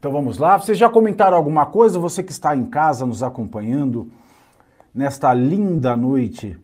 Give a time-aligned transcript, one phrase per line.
[0.00, 0.58] Então vamos lá.
[0.58, 1.98] Vocês já comentaram alguma coisa?
[1.98, 4.10] Você que está em casa nos acompanhando
[4.94, 6.56] nesta linda noite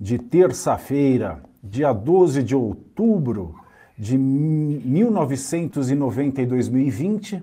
[0.00, 3.56] de terça-feira, dia 12 de outubro
[3.98, 7.42] de 1990 e 2020.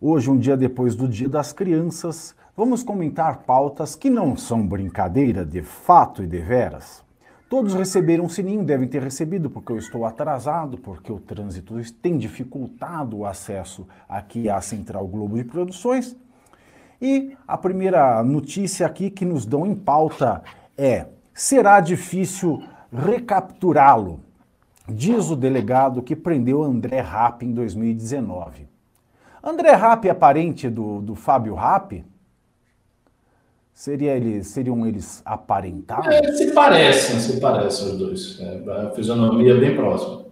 [0.00, 5.44] Hoje, um dia depois do Dia das Crianças, vamos comentar pautas que não são brincadeira
[5.44, 7.04] de fato e de veras.
[7.50, 12.16] Todos receberam um sininho, devem ter recebido, porque eu estou atrasado, porque o trânsito tem
[12.16, 16.16] dificultado o acesso aqui à Central Globo de Produções.
[17.02, 20.44] E a primeira notícia aqui que nos dão em pauta
[20.78, 24.20] é: será difícil recapturá-lo,
[24.88, 28.68] diz o delegado que prendeu André Rapp em 2019.
[29.42, 32.04] André Rapp é parente do, do Fábio Rapp?
[33.80, 36.06] Seria eles, seriam eles aparentados?
[36.08, 38.38] É, se parecem, se parecem os dois.
[38.38, 40.26] É, a fisionomia é bem próxima.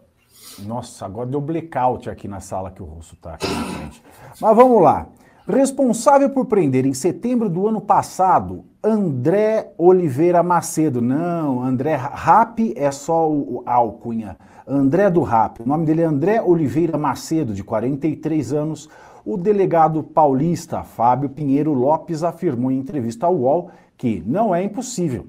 [0.67, 4.03] Nossa, agora deu blackout aqui na sala que o Russo está aqui na frente.
[4.39, 5.07] Mas vamos lá.
[5.47, 11.01] Responsável por prender em setembro do ano passado André Oliveira Macedo.
[11.01, 14.37] Não, André Rap é só o, a alcunha.
[14.67, 15.63] André do Rap.
[15.63, 18.91] O nome dele é André Oliveira Macedo, de 43 anos
[19.31, 25.27] o delegado paulista Fábio Pinheiro Lopes afirmou em entrevista ao UOL que não é impossível,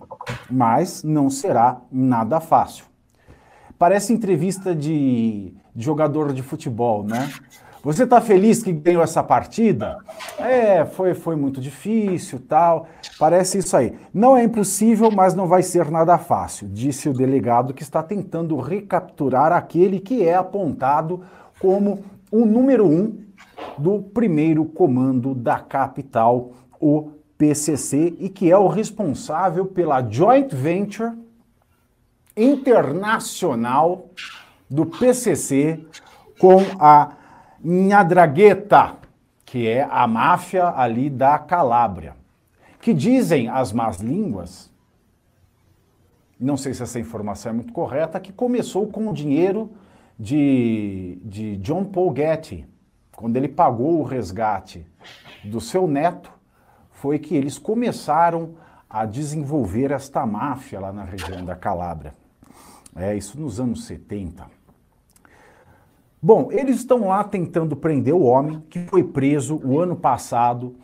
[0.50, 2.86] mas não será nada fácil.
[3.78, 7.30] Parece entrevista de, jogador de futebol, né?
[7.84, 9.98] Você está feliz que ganhou essa partida?
[10.38, 12.88] É, foi, foi muito difícil, tal.
[13.20, 13.98] Parece isso aí.
[14.14, 18.58] Não é impossível, mas não vai ser nada fácil, disse o delegado que está tentando
[18.62, 21.22] recapturar aquele que é apontado
[21.60, 22.00] como
[22.32, 23.28] o número um
[23.78, 31.18] do primeiro comando da capital, o PCC, e que é o responsável pela joint venture
[32.36, 34.10] internacional
[34.70, 35.80] do PCC
[36.40, 37.14] com a
[37.64, 38.96] Nhadragueta,
[39.46, 42.16] que é a máfia ali da Calábria,
[42.82, 44.70] que dizem as más línguas,
[46.40, 49.70] não sei se essa informação é muito correta, que começou com o dinheiro
[50.18, 52.66] de, de John Paul Getty,
[53.20, 54.88] quando ele pagou o resgate
[55.44, 56.32] do seu neto,
[56.90, 58.52] foi que eles começaram
[58.90, 62.14] a desenvolver esta máfia lá na região da Calábria.
[62.96, 64.46] É isso nos anos 70.
[66.22, 70.78] Bom, eles estão lá tentando prender o homem que foi preso o ano passado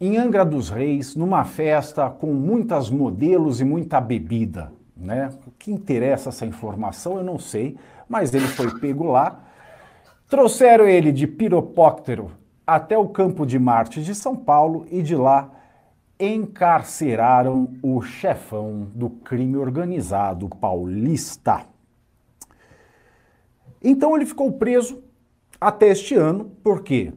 [0.00, 4.72] em Angra dos Reis, numa festa com muitas modelos e muita bebida.
[4.96, 5.32] Né?
[5.46, 7.76] O que interessa essa informação eu não sei,
[8.08, 9.45] mas ele foi pego lá
[10.28, 12.32] Trouxeram ele de Piropóctero
[12.66, 15.52] até o Campo de Marte de São Paulo e de lá
[16.18, 21.64] encarceraram o chefão do crime organizado paulista.
[23.80, 25.00] Então ele ficou preso
[25.60, 27.12] até este ano, porque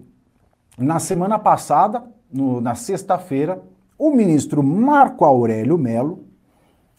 [0.77, 3.59] na semana passada, no, na sexta-feira,
[3.97, 6.25] o ministro Marco Aurélio Melo,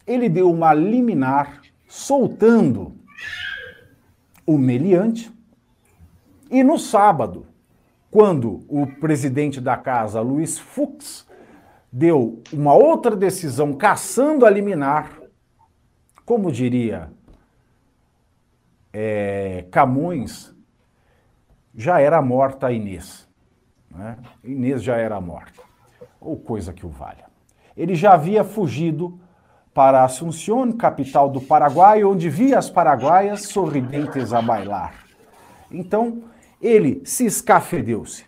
[0.05, 2.95] ele deu uma liminar soltando
[4.45, 5.31] o meliante
[6.51, 7.47] e no sábado,
[8.11, 11.27] quando o presidente da casa, Luiz Fux,
[11.93, 15.21] deu uma outra decisão caçando a liminar,
[16.25, 17.11] como diria
[18.93, 20.55] é, Camões,
[21.75, 23.29] já era morta a Inês.
[23.91, 24.17] Né?
[24.43, 25.63] Inês já era morta,
[26.21, 27.31] ou coisa que o valha.
[27.77, 29.19] Ele já havia fugido
[29.73, 35.07] para Assunción, capital do Paraguai, onde via as paraguaias sorridentes a bailar.
[35.71, 36.25] Então,
[36.61, 38.25] ele se escafedeu-se.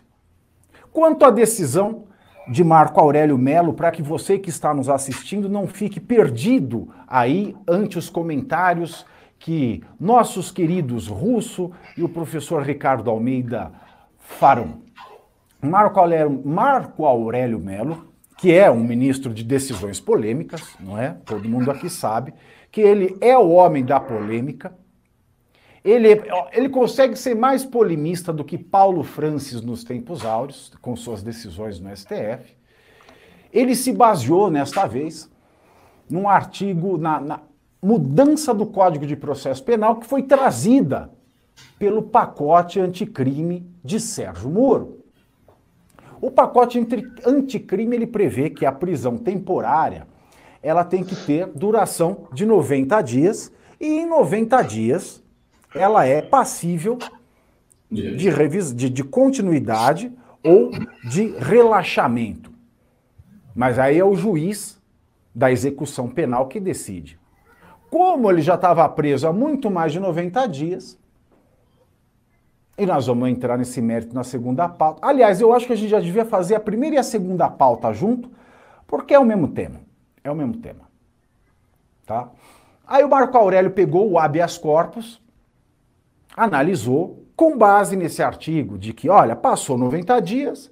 [0.91, 2.05] Quanto à decisão
[2.47, 7.55] de Marco Aurélio Melo, para que você que está nos assistindo não fique perdido aí
[7.67, 9.05] ante os comentários
[9.39, 13.71] que nossos queridos Russo e o professor Ricardo Almeida
[14.17, 14.81] farão.
[15.61, 21.15] Marco Aurélio, Marco Aurélio Melo, que é um ministro de decisões polêmicas, não é?
[21.25, 22.33] Todo mundo aqui sabe
[22.71, 24.73] que ele é o homem da polêmica,
[25.83, 26.09] ele,
[26.53, 31.79] ele consegue ser mais polemista do que Paulo Francis nos tempos áureos, com suas decisões
[31.79, 32.55] no STF.
[33.51, 35.29] Ele se baseou, nesta vez,
[36.09, 37.39] num artigo, na, na
[37.81, 41.11] mudança do Código de Processo Penal que foi trazida
[41.77, 45.03] pelo pacote anticrime de Sérgio Moro.
[46.21, 46.79] O pacote
[47.25, 50.07] anticrime ele prevê que a prisão temporária
[50.61, 55.22] ela tem que ter duração de 90 dias e em 90 dias
[55.75, 56.97] ela é passível
[57.89, 60.11] de, revis, de, de continuidade
[60.43, 60.71] ou
[61.03, 62.51] de relaxamento.
[63.55, 64.81] Mas aí é o juiz
[65.33, 67.19] da execução penal que decide.
[67.89, 70.99] Como ele já estava preso há muito mais de 90 dias,
[72.75, 75.07] E nós vamos entrar nesse mérito na segunda pauta.
[75.07, 77.93] Aliás, eu acho que a gente já devia fazer a primeira e a segunda pauta
[77.93, 78.31] junto,
[78.87, 79.79] porque é o mesmo tema.
[80.23, 80.89] É o mesmo tema.
[82.03, 82.29] Tá?
[82.87, 85.21] Aí o Marco Aurélio pegou o habeas corpus,
[86.35, 90.71] analisou, com base nesse artigo de que, olha, passou 90 dias,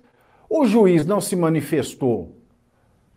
[0.50, 2.36] o juiz não se manifestou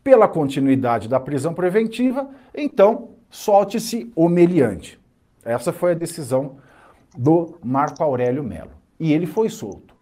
[0.02, 5.00] pela continuidade da prisão preventiva, então solte-se o meliante.
[5.44, 6.56] Essa foi a decisão
[7.17, 8.73] do Marco Aurélio Melo.
[8.99, 9.94] E ele foi solto.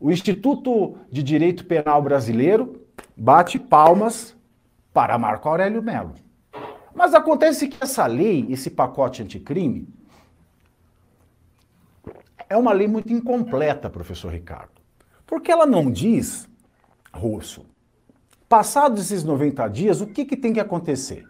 [0.00, 2.82] O Instituto de Direito Penal Brasileiro
[3.16, 4.36] bate palmas
[4.92, 6.14] para Marco Aurélio Melo.
[6.94, 9.88] Mas acontece que essa lei, esse pacote anticrime,
[12.48, 14.80] é uma lei muito incompleta, professor Ricardo.
[15.26, 16.48] Porque ela não diz,
[17.12, 17.66] Russo,
[18.48, 21.24] passados esses 90 dias, o que, que tem que acontecer?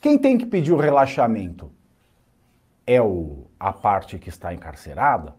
[0.00, 1.70] Quem tem que pedir o relaxamento?
[2.86, 5.34] É o, a parte que está encarcerada?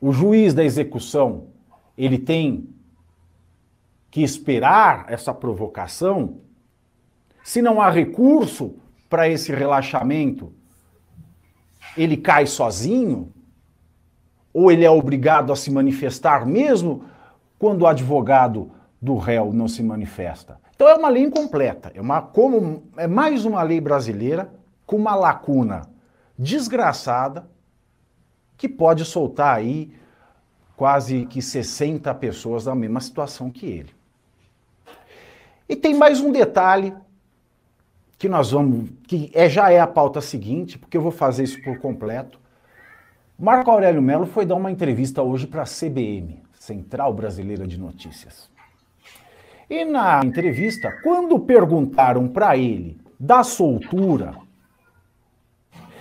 [0.00, 1.48] O juiz da execução,
[1.96, 2.68] ele tem
[4.10, 6.40] que esperar essa provocação?
[7.42, 8.76] Se não há recurso
[9.08, 10.52] para esse relaxamento,
[11.96, 13.32] ele cai sozinho?
[14.52, 17.04] Ou ele é obrigado a se manifestar mesmo
[17.58, 20.60] quando o advogado do réu não se manifesta?
[20.74, 24.52] Então é uma lei incompleta, é, uma, como, é mais uma lei brasileira
[24.86, 25.82] com uma lacuna
[26.38, 27.48] desgraçada
[28.56, 29.92] que pode soltar aí
[30.76, 33.90] quase que 60 pessoas na mesma situação que ele.
[35.68, 36.94] E tem mais um detalhe
[38.16, 41.62] que nós vamos, que é, já é a pauta seguinte, porque eu vou fazer isso
[41.62, 42.40] por completo.
[43.40, 48.50] Marco Aurélio Melo foi dar uma entrevista hoje para a CBM, Central Brasileira de Notícias.
[49.70, 54.34] E na entrevista, quando perguntaram para ele da soltura,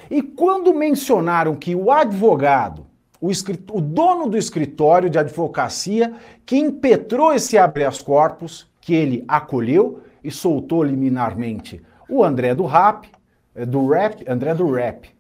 [0.10, 2.88] e quando mencionaram que o advogado,
[3.22, 10.02] o, o, dono do escritório de advocacia, que impetrou esse habeas corpus, que ele acolheu
[10.24, 13.08] e soltou liminarmente o André do Rap,
[13.54, 15.16] eh, do Rap, André do Rap,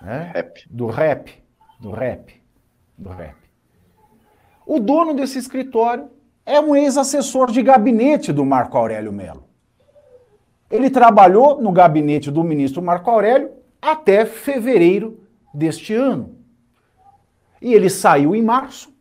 [0.00, 0.30] né?
[0.34, 0.64] Rap.
[0.68, 1.32] do Rap,
[1.78, 2.42] do Rap,
[2.96, 3.36] do Rap.
[4.66, 6.08] O dono desse escritório
[6.46, 9.44] é um ex-assessor de gabinete do Marco Aurélio Melo.
[10.70, 13.50] Ele trabalhou no gabinete do ministro Marco Aurélio
[13.82, 15.20] até fevereiro
[15.52, 16.36] deste ano.
[17.60, 18.92] E ele saiu em março,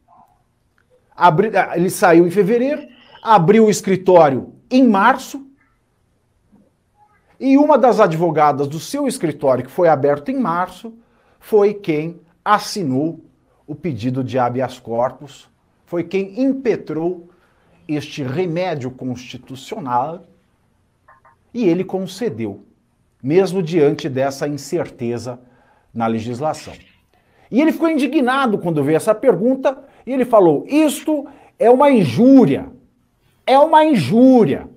[1.15, 2.81] abri, ele saiu em fevereiro,
[3.23, 5.48] abriu o escritório em março,
[7.39, 10.93] e uma das advogadas do seu escritório, que foi aberto em março,
[11.39, 13.21] foi quem assinou
[13.65, 15.49] o pedido de habeas corpus,
[15.85, 17.29] foi quem impetrou
[17.87, 20.27] este remédio constitucional
[21.53, 22.65] e ele concedeu,
[23.23, 25.39] mesmo diante dessa incerteza
[25.93, 26.73] na legislação.
[27.49, 31.25] E ele ficou indignado quando veio essa pergunta e ele falou: Isto
[31.57, 32.71] é uma injúria.
[33.45, 34.69] É uma injúria.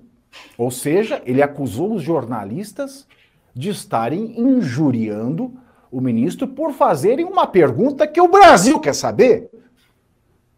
[0.57, 3.07] Ou seja, ele acusou os jornalistas
[3.53, 5.53] de estarem injuriando
[5.91, 9.49] o ministro por fazerem uma pergunta que o Brasil quer saber.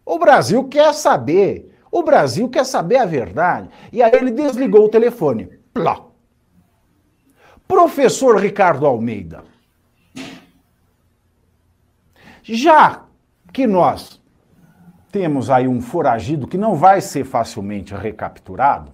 [0.05, 3.69] O Brasil quer saber o Brasil quer saber a verdade.
[3.89, 5.49] E aí ele desligou o telefone.
[5.73, 6.05] Plá.
[7.65, 9.45] Professor Ricardo Almeida.
[12.43, 13.05] Já
[13.53, 14.21] que nós
[15.09, 18.91] temos aí um foragido que não vai ser facilmente recapturado,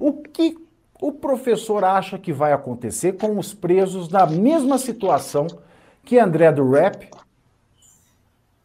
[0.00, 0.56] o que
[1.00, 5.46] o professor acha que vai acontecer com os presos na mesma situação
[6.04, 7.08] que André do Rap,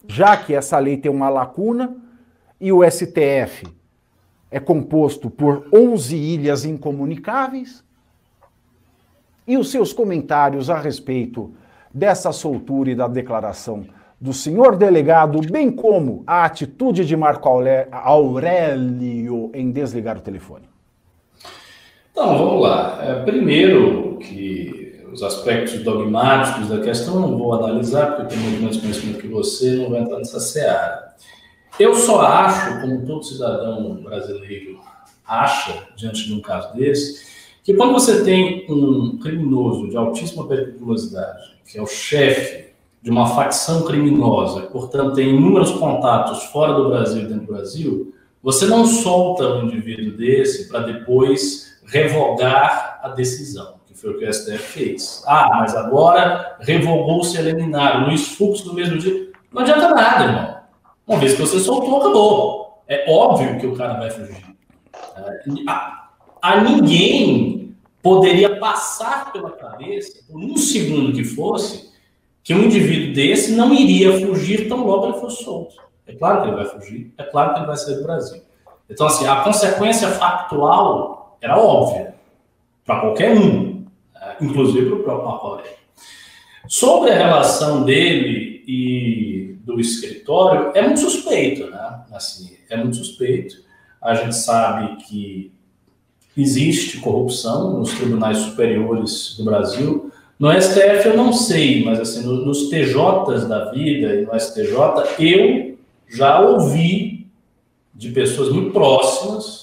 [0.07, 1.95] já que essa lei tem uma lacuna
[2.59, 3.67] e o STF
[4.49, 7.83] é composto por 11 ilhas incomunicáveis?
[9.45, 11.53] E os seus comentários a respeito
[11.93, 13.85] dessa soltura e da declaração
[14.19, 17.49] do senhor delegado, bem como a atitude de Marco
[17.91, 20.72] Aurélio em desligar o telefone?
[22.13, 22.99] Então, vamos lá.
[23.01, 28.41] É, primeiro, que os aspectos dogmáticos da questão eu não vou analisar, porque eu tenho
[28.41, 31.15] muito mais conhecimento que você, não vou entrar nessa seara.
[31.79, 34.79] Eu só acho, como todo cidadão brasileiro
[35.25, 41.57] acha, diante de um caso desse, que quando você tem um criminoso de altíssima periculosidade,
[41.65, 47.23] que é o chefe de uma facção criminosa, portanto tem inúmeros contatos fora do Brasil
[47.23, 53.75] e dentro do Brasil, você não solta um indivíduo desse para depois revogar a decisão,
[53.85, 55.23] que foi o que o STF fez.
[55.27, 59.31] Ah, mas agora revogou-se a liminar, Luiz Fux no mesmo dia.
[59.51, 60.57] Não adianta nada, irmão.
[61.05, 62.83] Uma vez que você soltou, acabou.
[62.87, 64.43] É óbvio que o cara vai fugir.
[65.15, 66.09] É, a,
[66.41, 71.93] a ninguém poderia passar pela cabeça, por um segundo que fosse,
[72.43, 75.75] que um indivíduo desse não iria fugir tão logo ele fosse solto.
[76.07, 78.41] É claro que ele vai fugir, é claro que ele vai sair do Brasil.
[78.89, 82.15] Então, assim, a consequência factual era óbvia
[82.85, 83.85] para qualquer um,
[84.15, 84.37] né?
[84.39, 85.61] inclusive para o próprio Marco.
[86.69, 92.05] Sobre a relação dele e do escritório, é muito suspeito, né?
[92.13, 93.57] Assim, é muito suspeito.
[94.01, 95.51] A gente sabe que
[96.37, 100.11] existe corrupção nos tribunais superiores do Brasil.
[100.39, 104.77] No STF eu não sei, mas assim, nos TJs da vida e no STJ,
[105.19, 107.27] eu já ouvi
[107.93, 109.62] de pessoas muito próximas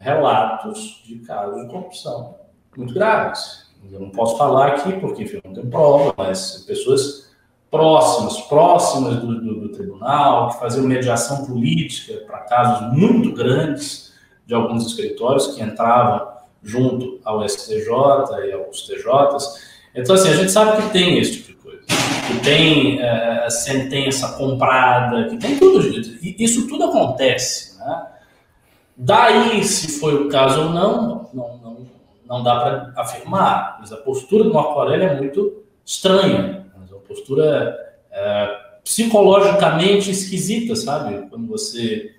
[0.00, 2.34] relatos de casos de corrupção
[2.76, 3.68] muito graves.
[3.90, 7.30] Eu não posso falar aqui porque enfim, não tem prova, mas pessoas
[7.70, 14.12] próximas, próximas do, do, do tribunal, que faziam mediação política para casos muito grandes
[14.44, 16.28] de alguns escritórios que entravam
[16.62, 17.88] junto ao STJ
[18.48, 19.70] e aos TJs.
[19.94, 21.80] Então, assim, a gente sabe que tem esse tipo de coisa,
[22.26, 25.80] que tem é, sentença comprada, que tem tudo.
[26.20, 27.69] Isso tudo acontece.
[29.00, 29.06] Né?
[29.06, 31.86] Daí, se foi o caso ou não, não, não,
[32.28, 33.78] não dá para afirmar.
[33.80, 36.66] Mas a postura do Marco Aurélio é muito estranha.
[36.74, 37.76] É uma postura
[38.12, 41.28] é, psicologicamente esquisita, sabe?
[41.28, 42.14] Quando você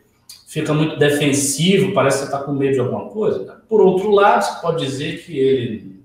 [0.48, 3.62] fica muito defensivo, parece que está com medo de alguma coisa.
[3.70, 6.02] Por outro lado, você pode dizer que ele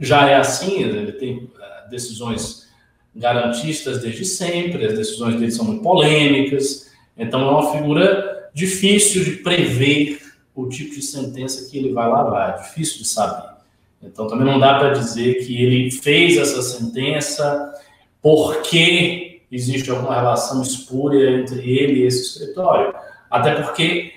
[0.00, 2.68] já é assim, ele tem uh, decisões
[3.14, 9.32] garantistas desde sempre, as decisões dele são muito polêmicas, então é uma figura difícil de
[9.32, 10.20] prever
[10.54, 13.54] o tipo de sentença que ele vai lavar, é difícil de saber.
[14.00, 17.74] Então também não dá para dizer que ele fez essa sentença
[18.22, 22.94] porque existe alguma relação espúria entre ele e esse escritório
[23.30, 24.12] até porque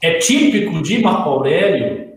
[0.00, 2.12] é típico de Marco Aurélio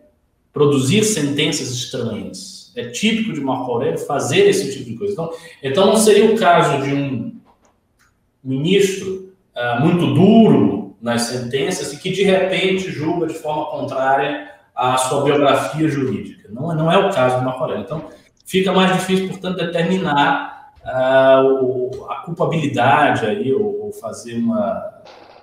[0.52, 2.74] produzir sentenças estranhas.
[2.76, 5.14] É típico de Marco Aurélio fazer esse tipo de coisa.
[5.14, 5.34] Então,
[5.64, 7.36] então não seria o caso de um
[8.44, 14.98] ministro uh, muito duro nas sentenças e que de repente julga de forma contrária à
[14.98, 16.50] sua biografia jurídica.
[16.52, 17.72] Não, não é o caso de Marco.
[17.74, 18.10] Então,
[18.46, 24.94] fica mais difícil, portanto, determinar uh, a culpabilidade aí, ou, ou fazer uma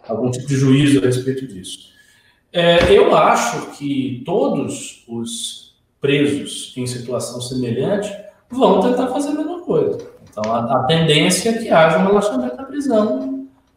[0.09, 1.93] algum tipo de juízo a respeito disso.
[2.53, 8.13] É, eu acho que todos os presos em situação semelhante
[8.51, 9.99] vão tentar fazer a mesma coisa.
[10.29, 13.32] Então, a, a tendência é que haja um relaxamento da prisão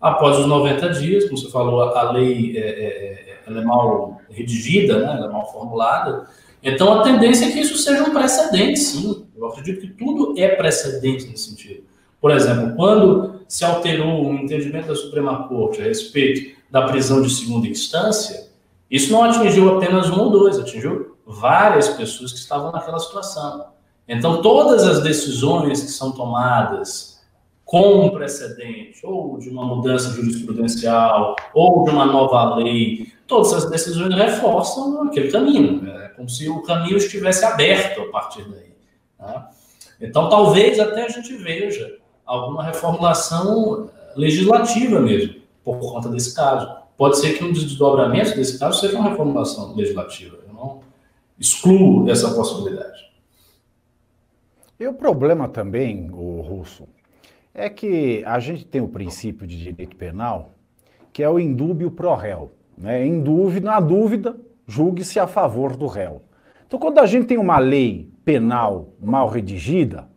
[0.06, 5.00] após os 90 dias, como você falou, a, lei é, é, é, é mal redigida,
[5.00, 5.16] né?
[5.18, 6.28] ela é mal formulada.
[6.62, 9.26] Então, a tendência é que isso seja um precedente, sim.
[9.36, 11.84] Eu acredito que tudo é precedente nesse sentido.
[12.22, 17.30] Por exemplo, quando se alterou o entendimento da Suprema Corte a respeito da prisão de
[17.32, 18.48] segunda instância,
[18.90, 23.66] isso não atingiu apenas um ou dois, atingiu várias pessoas que estavam naquela situação.
[24.08, 27.15] Então, todas as decisões que são tomadas
[27.66, 33.70] com um precedente, ou de uma mudança jurisprudencial, ou de uma nova lei, todas essas
[33.70, 35.90] decisões reforçam aquele caminho.
[35.90, 38.72] É como se o caminho estivesse aberto a partir daí.
[39.18, 39.50] Tá?
[40.00, 46.72] Então, talvez até a gente veja alguma reformulação legislativa mesmo, por conta desse caso.
[46.96, 50.38] Pode ser que um dos desdobramentos desse caso seja uma reformulação legislativa.
[50.48, 50.80] Eu não
[51.40, 53.12] excluo essa possibilidade.
[54.80, 56.88] E o problema também, o Russo,
[57.56, 60.56] é que a gente tem o princípio de direito penal,
[61.14, 62.52] que é o indúbio pro réu.
[62.78, 63.06] Né?
[63.08, 64.36] Em dúvida, na dúvida,
[64.68, 66.22] julgue-se a favor do réu.
[66.68, 70.10] Então, quando a gente tem uma lei penal mal redigida,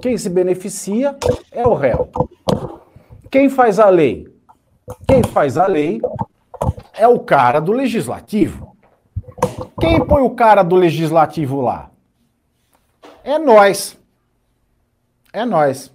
[0.00, 1.16] quem se beneficia
[1.50, 2.08] é o réu.
[3.28, 4.28] Quem faz a lei?
[5.08, 6.00] Quem faz a lei
[6.94, 8.76] é o cara do legislativo.
[9.80, 11.90] Quem põe o cara do legislativo lá?
[13.24, 13.98] É nós.
[15.32, 15.91] É nós.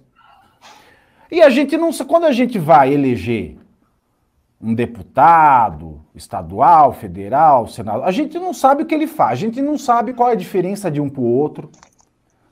[1.30, 3.56] E a gente não, quando a gente vai eleger
[4.60, 9.62] um deputado estadual, federal, senador, a gente não sabe o que ele faz, a gente
[9.62, 11.70] não sabe qual é a diferença de um para o outro.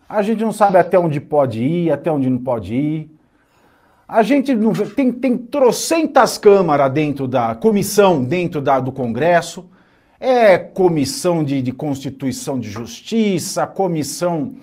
[0.09, 3.11] A gente não sabe até onde pode ir, até onde não pode ir.
[4.07, 9.69] A gente não vê, tem, tem trocentas câmaras dentro da comissão, dentro da, do Congresso.
[10.21, 14.55] É comissão de, de Constituição de Justiça, comissão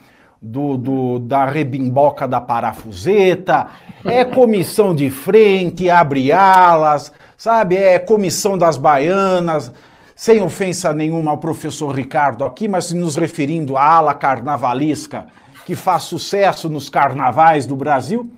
[0.44, 3.68] do, do, da rebimboca da parafuseta,
[4.04, 7.78] é comissão de frente, abre alas, sabe?
[7.78, 9.72] É comissão das baianas,
[10.14, 15.28] sem ofensa nenhuma ao professor Ricardo aqui, mas nos referindo à ala carnavalesca
[15.66, 18.30] que faz sucesso nos carnavais do Brasil.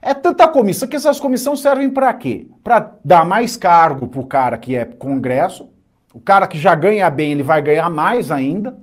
[0.00, 2.46] É tanta comissão que essas comissões servem para quê?
[2.62, 5.68] Para dar mais cargo para o cara que é Congresso.
[6.14, 8.78] O cara que já ganha bem, ele vai ganhar mais ainda.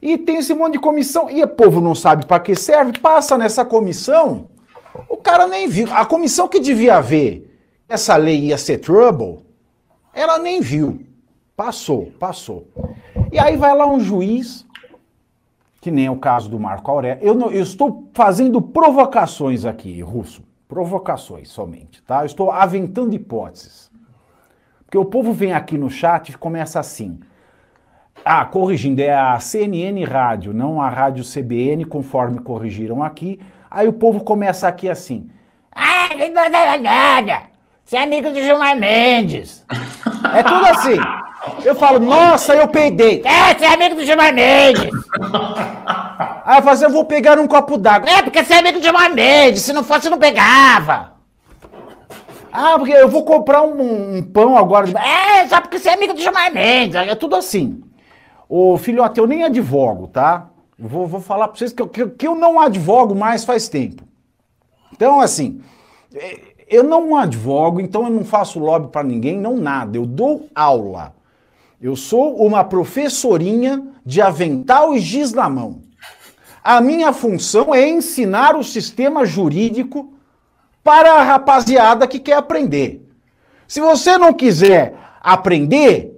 [0.00, 3.36] E tem esse monte de comissão, e o povo não sabe para que serve, passa
[3.38, 4.48] nessa comissão,
[5.08, 5.88] o cara nem viu.
[5.92, 9.44] A comissão que devia ver essa lei ia ser trouble,
[10.12, 11.06] ela nem viu.
[11.56, 12.68] Passou, passou.
[13.32, 14.66] E aí vai lá um juiz,
[15.80, 17.22] que nem é o caso do Marco Aurélio.
[17.24, 20.42] Eu, não, eu estou fazendo provocações aqui, Russo.
[20.68, 22.22] Provocações somente, tá?
[22.22, 23.90] Eu estou aventando hipóteses.
[24.84, 27.20] Porque o povo vem aqui no chat e começa assim.
[28.28, 33.38] Ah, corrigindo, é a CNN Rádio, não a Rádio CBN, conforme corrigiram aqui.
[33.70, 35.30] Aí o povo começa aqui assim.
[35.72, 36.08] Ah,
[37.84, 39.64] você é amigo de Gilmar Mendes.
[40.34, 40.96] É tudo assim.
[41.64, 43.22] Eu falo, nossa, eu peidei.
[43.24, 44.90] É, você é amigo do Gilmar Mendes.
[46.44, 48.10] Aí eu falo assim, eu vou pegar um copo d'água.
[48.10, 49.62] É, porque você é amigo do Gilmar Mendes.
[49.62, 51.12] Se não fosse, não pegava.
[52.52, 54.88] Ah, porque eu vou comprar um, um pão agora.
[54.98, 56.96] É, só porque você é amigo do Gilmar Mendes.
[56.96, 57.85] É tudo assim.
[58.48, 60.48] Ô, filhote, eu nem advogo, tá?
[60.78, 64.02] Vou, vou falar pra vocês que eu, que eu não advogo mais faz tempo.
[64.92, 65.60] Então, assim,
[66.14, 66.38] é,
[66.68, 69.96] eu não advogo, então eu não faço lobby para ninguém, não nada.
[69.96, 71.14] Eu dou aula.
[71.80, 75.82] Eu sou uma professorinha de avental e giz na mão.
[76.62, 80.12] A minha função é ensinar o sistema jurídico
[80.82, 83.06] para a rapaziada que quer aprender.
[83.68, 86.15] Se você não quiser aprender,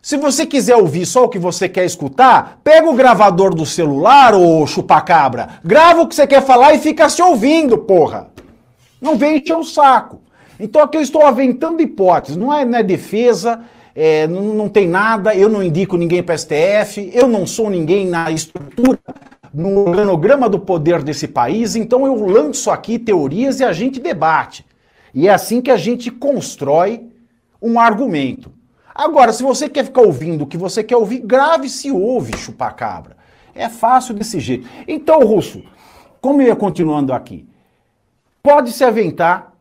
[0.00, 4.34] se você quiser ouvir só o que você quer escutar, pega o gravador do celular,
[4.34, 8.28] ô chupacabra, grava o que você quer falar e fica se ouvindo, porra.
[9.00, 10.20] Não vem encher o saco.
[10.58, 13.60] Então aqui eu estou aventando hipóteses, não é, não é defesa,
[13.94, 18.06] é, não, não tem nada, eu não indico ninguém para STF, eu não sou ninguém
[18.06, 18.98] na estrutura,
[19.52, 24.64] no organograma do poder desse país, então eu lanço aqui teorias e a gente debate.
[25.12, 27.08] E é assim que a gente constrói
[27.60, 28.57] um argumento.
[28.98, 33.16] Agora, se você quer ficar ouvindo o que você quer ouvir, grave se ouve, chupacabra.
[33.54, 34.68] É fácil desse jeito.
[34.88, 35.62] Então, Russo,
[36.20, 37.46] como eu ia continuando aqui,
[38.42, 39.54] pode se aventar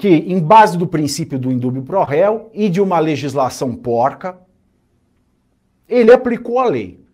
[0.00, 4.36] que, em base do princípio do indúbio pro réu e de uma legislação porca,
[5.88, 7.04] ele aplicou a lei.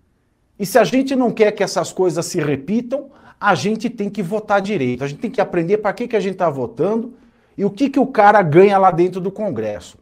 [0.58, 4.22] E se a gente não quer que essas coisas se repitam, a gente tem que
[4.22, 5.04] votar direito.
[5.04, 7.12] A gente tem que aprender para que, que a gente está votando
[7.58, 9.97] e o que, que o cara ganha lá dentro do Congresso.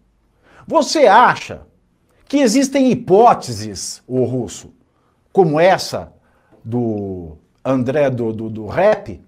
[0.67, 1.63] Você acha
[2.29, 4.75] que existem hipóteses, o russo,
[5.33, 6.13] como essa
[6.65, 9.23] do André do, do, do rap?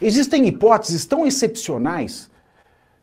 [0.00, 2.30] Existem hipóteses tão excepcionais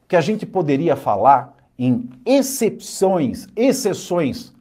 [0.08, 4.52] que a gente poderia falar em exceções, exceções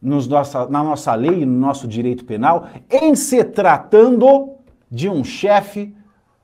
[0.00, 4.56] nos nossa, na nossa lei, no nosso direito penal, em se tratando
[4.90, 5.94] de um chefe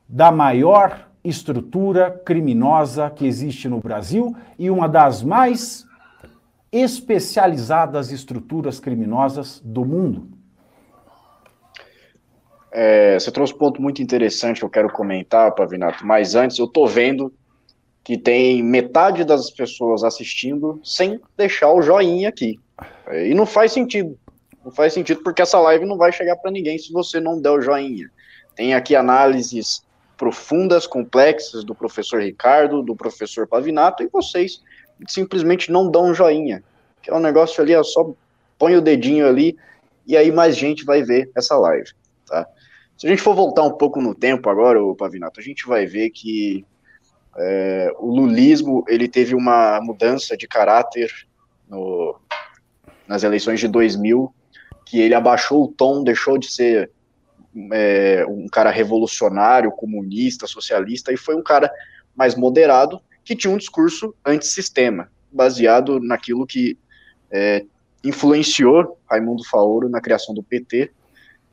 [0.08, 5.86] da maior estrutura criminosa que existe no Brasil e uma das mais
[6.70, 10.28] especializadas estruturas criminosas do mundo.
[12.70, 16.66] É, você trouxe um ponto muito interessante que eu quero comentar, Pavinato, mas antes eu
[16.66, 17.32] estou vendo
[18.04, 22.58] que tem metade das pessoas assistindo sem deixar o joinha aqui.
[23.12, 24.18] E não faz sentido.
[24.64, 27.50] Não faz sentido porque essa live não vai chegar para ninguém se você não der
[27.50, 28.10] o joinha.
[28.54, 29.82] Tem aqui análises
[30.18, 34.60] profundas, complexas do professor Ricardo, do professor Pavinato, e vocês
[35.06, 36.62] simplesmente não dão um joinha.
[37.00, 38.12] Que é um negócio ali, ó, só
[38.58, 39.56] põe o dedinho ali
[40.04, 41.90] e aí mais gente vai ver essa live,
[42.26, 42.46] tá?
[42.98, 45.86] Se a gente for voltar um pouco no tempo agora, o Pavinato, a gente vai
[45.86, 46.66] ver que
[47.36, 51.08] é, o lulismo ele teve uma mudança de caráter
[51.68, 52.18] no,
[53.06, 54.34] nas eleições de 2000,
[54.84, 56.90] que ele abaixou o tom, deixou de ser
[57.72, 61.70] é, um cara revolucionário, comunista, socialista, e foi um cara
[62.16, 66.78] mais moderado, que tinha um discurso antissistema, baseado naquilo que
[67.30, 67.64] é,
[68.02, 70.90] influenciou Raimundo Faoro na criação do PT,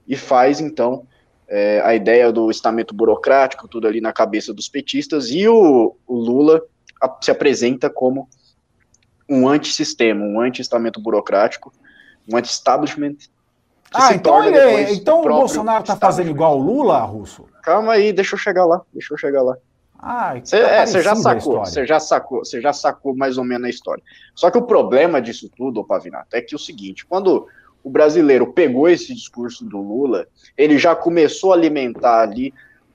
[0.07, 1.05] e faz, então,
[1.47, 6.15] é, a ideia do estamento burocrático, tudo ali na cabeça dos petistas, e o, o
[6.15, 6.61] Lula
[7.01, 8.29] a, se apresenta como
[9.29, 11.73] um antissistema, um anti-estamento burocrático,
[12.31, 13.17] um anti-establishment.
[13.93, 17.45] Ah, então, ele, então o Bolsonaro está fazendo igual o Lula, Russo?
[17.63, 19.55] Calma aí, deixa eu chegar lá, deixa eu chegar lá.
[19.97, 23.65] Ah, você tá é, já sacou, você já sacou, você já sacou mais ou menos
[23.65, 24.03] a história.
[24.35, 27.47] Só que o problema disso tudo, Pavinato, é que é o seguinte, quando
[27.83, 32.53] o brasileiro pegou esse discurso do Lula, ele já começou a alimentar ali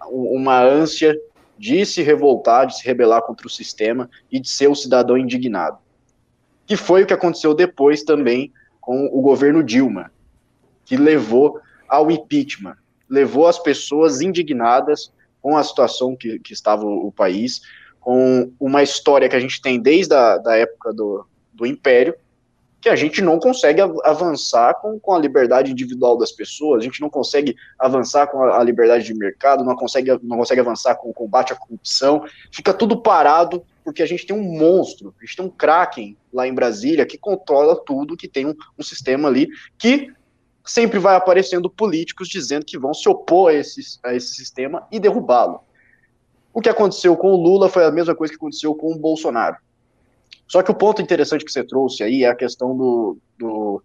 [0.09, 1.19] uma ânsia
[1.59, 5.79] de se revoltar, de se rebelar contra o sistema e de ser o cidadão indignado.
[6.67, 10.11] Que foi o que aconteceu depois também com o governo Dilma,
[10.91, 12.77] que levou ao impeachment,
[13.09, 17.61] levou as pessoas indignadas com a situação que, que estava o, país,
[18.01, 22.13] com uma história que a gente tem desde a da época do, do Império,
[22.81, 27.01] que a gente não consegue avançar com, com a liberdade individual das pessoas, a gente
[27.01, 31.09] não consegue avançar com a, a liberdade de mercado, não consegue, não consegue avançar com
[31.09, 35.37] o combate à corrupção, fica tudo parado porque a gente tem um monstro, a gente
[35.37, 39.49] tem um Kraken lá em Brasília que controla tudo, que tem um, um sistema ali
[39.79, 40.13] que
[40.71, 45.01] sempre vai aparecendo políticos dizendo que vão se opor a esse, a esse sistema e
[45.01, 45.61] derrubá-lo.
[46.53, 49.57] O que aconteceu com o Lula foi a mesma coisa que aconteceu com o Bolsonaro.
[50.47, 53.83] Só que o ponto interessante que você trouxe aí é a questão do, do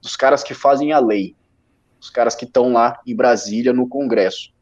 [0.00, 1.34] dos caras que fazem a lei,
[2.00, 4.52] os caras que estão lá em Brasília no Congresso.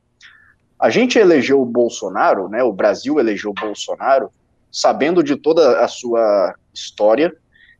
[0.78, 2.62] A gente elegeu o Bolsonaro, né?
[2.62, 4.30] O Brasil elegeu o Bolsonaro,
[4.72, 7.34] sabendo de toda a sua história,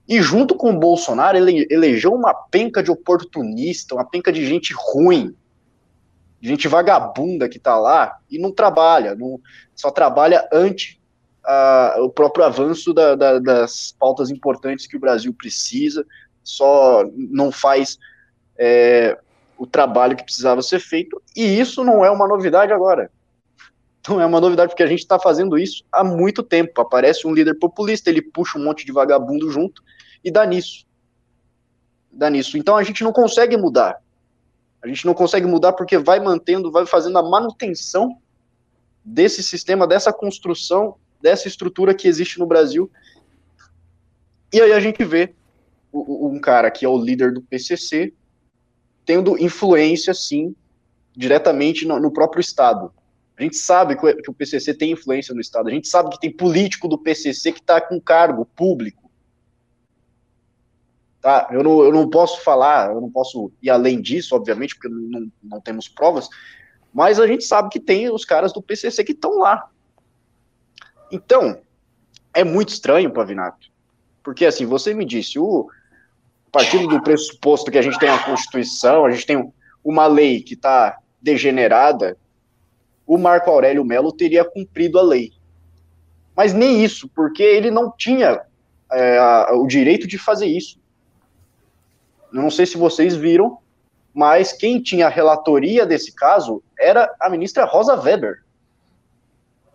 [0.09, 4.75] e junto com o Bolsonaro ele elegeu uma penca de oportunista, uma penca de gente
[4.77, 5.35] ruim,
[6.41, 9.41] gente vagabunda que está lá e não trabalha, não,
[9.75, 11.01] só trabalha ante
[11.43, 16.05] a, o próprio avanço da, da, das pautas importantes que o Brasil precisa,
[16.43, 17.99] só não faz
[18.59, 19.19] é,
[19.57, 23.11] o trabalho que precisava ser feito, e isso não é uma novidade agora.
[24.07, 26.79] Não é uma novidade, porque a gente está fazendo isso há muito tempo.
[26.79, 29.83] Aparece um líder populista, ele puxa um monte de vagabundo junto
[30.25, 30.87] e dá nisso.
[32.11, 32.57] Dá nisso.
[32.57, 34.01] Então a gente não consegue mudar.
[34.83, 38.19] A gente não consegue mudar porque vai mantendo, vai fazendo a manutenção
[39.05, 42.91] desse sistema, dessa construção dessa estrutura que existe no Brasil.
[44.53, 45.35] E aí a gente vê
[45.91, 48.13] um cara que é o líder do PCC
[49.07, 50.55] tendo influência, sim,
[51.17, 52.93] diretamente no, próprio Estado.
[53.39, 56.31] A gente sabe que o PCC tem influência no Estado, a gente sabe que tem
[56.31, 59.04] político do PCC que está com cargo público.
[61.25, 61.49] Tá?
[61.51, 65.33] Eu, não, eu não posso falar, eu não posso ir além disso, obviamente, porque não,
[65.43, 66.29] não temos provas,
[66.93, 69.71] mas a gente sabe que tem os caras do PCC que estão lá.
[71.11, 71.63] Então,
[72.35, 73.69] é muito estranho, Pavinato,
[74.23, 75.67] porque assim, você me disse, o
[76.53, 79.51] partido do pressuposto que a gente tem a Constituição, a gente tem
[79.83, 82.19] uma lei que está degenerada,
[83.07, 85.33] o Marco Aurélio Melo teria cumprido a lei.
[86.37, 88.43] Mas nem isso, porque ele não tinha
[88.93, 90.84] é, o direito de fazer isso.
[92.35, 93.59] Não sei se vocês viram,
[94.13, 98.45] mas quem tinha a relatoria desse caso era a ministra Rosa Weber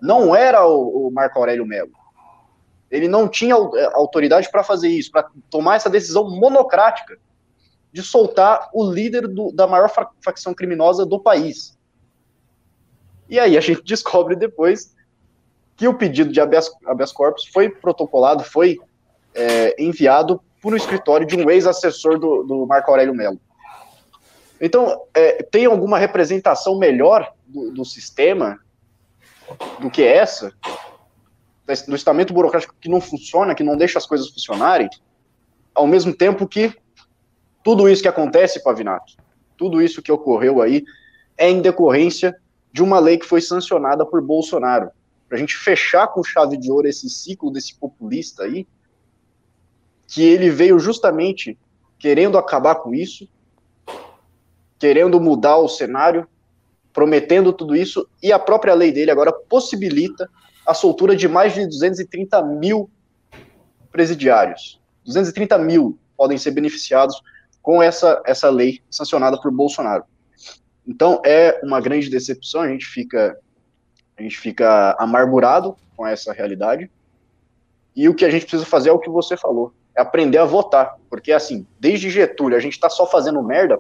[0.02, 1.92] não era o, o Marco Aurélio Melo.
[2.90, 7.18] Ele não tinha é, autoridade para fazer isso, para tomar essa decisão monocrática
[7.92, 9.92] de soltar o líder do, da maior
[10.22, 11.78] facção criminosa do país.
[13.28, 14.96] E aí a gente descobre depois
[15.76, 18.80] que o pedido de habeas, habeas corpus foi protocolado, foi
[19.34, 23.40] é, enviado por um escritório de um ex-assessor do, do, Marco Aurélio Melo.
[24.60, 28.60] Então, é, tem alguma representação melhor do, do sistema
[29.80, 30.54] do que essa,
[31.88, 34.90] do estamento burocrático que não funciona, que não deixa as coisas funcionarem,
[35.74, 36.76] ao mesmo tempo que
[37.64, 39.14] tudo isso que acontece, Pavinato,
[39.58, 40.84] tudo isso que ocorreu aí,
[41.38, 42.36] é em decorrência
[42.72, 44.92] de uma lei que foi sancionada por Bolsonaro.
[45.28, 48.68] Para a gente fechar com chave de ouro esse ciclo desse populista aí,
[50.10, 51.58] que ele veio justamente
[52.00, 53.30] querendo acabar com isso,
[54.80, 56.28] querendo mudar o cenário,
[56.92, 60.28] prometendo tudo isso, e a própria lei dele agora possibilita
[60.66, 62.90] a soltura de mais de 230 mil
[63.92, 64.82] presidiários.
[65.06, 67.22] 230 mil podem ser beneficiados
[67.62, 70.04] com essa, essa lei sancionada por Bolsonaro.
[70.88, 73.38] Então é uma grande decepção, a gente fica
[74.18, 76.92] a gente fica amargurado com essa realidade.
[77.96, 80.46] E o que a gente precisa fazer é o que você falou, é aprender a
[80.46, 83.80] votar, porque assim, desde Getúlio a gente está só fazendo merda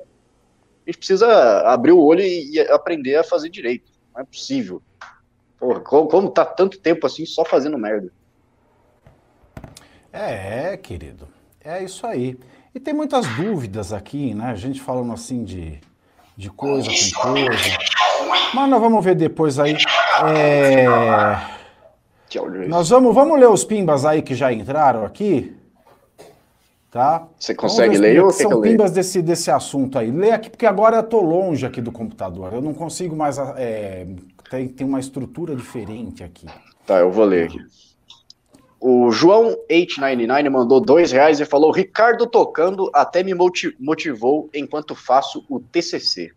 [0.89, 3.91] a gente precisa abrir o olho e, aprender a fazer direito.
[4.11, 4.81] Não é possível.
[5.59, 8.11] Porra, como, como tá tanto tempo assim só fazendo merda?
[10.11, 11.27] É, querido.
[11.63, 12.39] É isso aí.
[12.73, 14.45] E tem muitas dúvidas aqui, né?
[14.45, 15.79] A gente falando assim de,
[16.35, 17.77] de coisa com coisa.
[18.55, 19.77] Mas nós vamos ver depois aí.
[20.25, 20.85] É...
[22.67, 25.55] Nós vamos, vamos ler os pimbas aí que já entraram aqui.
[26.91, 27.27] Tá?
[27.37, 30.09] Você consegue ler ou são pimbas desse, desse assunto aí?
[30.09, 32.51] Lê aqui, porque agora eu tô longe aqui do computador.
[32.51, 33.37] Eu não consigo mais.
[33.37, 34.07] É,
[34.49, 36.47] tem, tem uma estrutura diferente aqui.
[36.87, 37.59] Tá, eu vou ler aqui.
[38.79, 45.45] O João 899 mandou dois reais e falou: Ricardo tocando até me motivou enquanto faço
[45.47, 46.31] o TCC.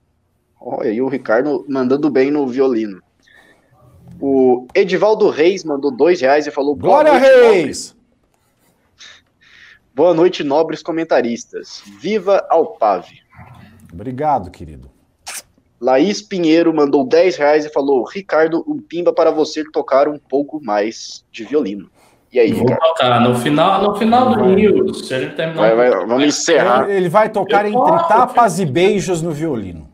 [0.61, 3.01] Olha aí o Ricardo mandando bem no violino.
[4.21, 7.97] O Edivaldo Reis mandou dois reais e falou: Glória Reis!
[9.94, 11.83] Boa noite, nobres comentaristas.
[12.00, 13.20] Viva Alpave.
[13.92, 14.90] Obrigado, querido.
[15.78, 20.64] Laís Pinheiro mandou 10 reais e falou: Ricardo, um pimba para você tocar um pouco
[20.64, 21.90] mais de violino.
[22.33, 25.61] E aí, Vou tocar no final, no final do news, se a gente terminar.
[25.61, 26.88] Vai, vai, vamos encerrar.
[26.88, 29.90] Ele vai tocar entre tapas e beijos no violino.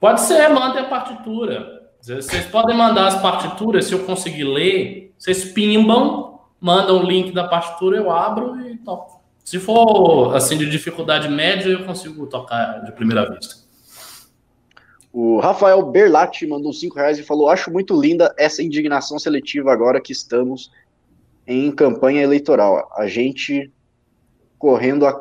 [0.00, 1.82] Pode ser, manda a partitura.
[2.00, 7.46] Vocês podem mandar as partituras, se eu conseguir ler, vocês pimbam, mandam o link da
[7.46, 9.17] partitura, eu abro e toco.
[9.48, 13.54] Se for assim de dificuldade média, eu consigo tocar de primeira vista.
[15.10, 20.02] O Rafael Berlatti mandou 5 reais e falou: Acho muito linda essa indignação seletiva agora
[20.02, 20.70] que estamos
[21.46, 22.92] em campanha eleitoral.
[22.94, 23.72] A gente
[24.58, 25.18] correndo a.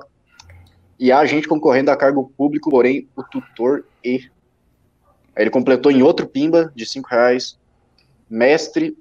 [1.00, 4.30] E a gente concorrendo a cargo público, porém o tutor e.
[5.38, 7.58] Aí ele completou em outro pimba de 5 reais.
[8.30, 8.98] Mestre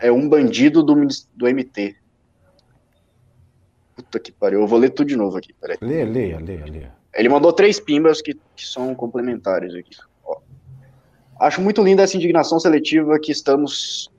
[0.00, 0.96] é um bandido do,
[1.32, 2.01] do MT.
[3.94, 4.60] Puta que pariu.
[4.60, 5.52] Eu vou ler tudo de novo aqui.
[5.54, 5.76] Peraí.
[5.80, 6.92] Leia, leia, leia, leia.
[7.14, 9.96] Ele mandou três pimbas que, que são complementares aqui.
[10.24, 10.38] Ó.
[11.38, 14.10] Acho muito linda essa indignação seletiva que estamos.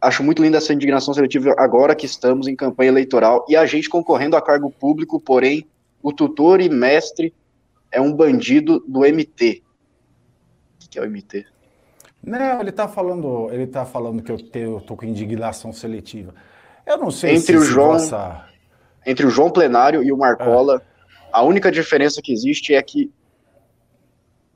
[0.00, 3.88] Acho muito linda essa indignação seletiva agora que estamos em campanha eleitoral e a gente
[3.88, 5.66] concorrendo a cargo público, porém,
[6.02, 7.32] o tutor e mestre
[7.90, 9.62] é um bandido do MT.
[10.84, 11.46] O que é o MT?
[12.22, 16.34] Não, ele está falando, ele tá falando que eu, te, eu tô com indignação seletiva.
[16.86, 18.44] Eu não sei entre se o João, vossa...
[19.06, 20.82] entre o João Plenário e o Marcola, é.
[21.32, 23.10] a única diferença que existe é que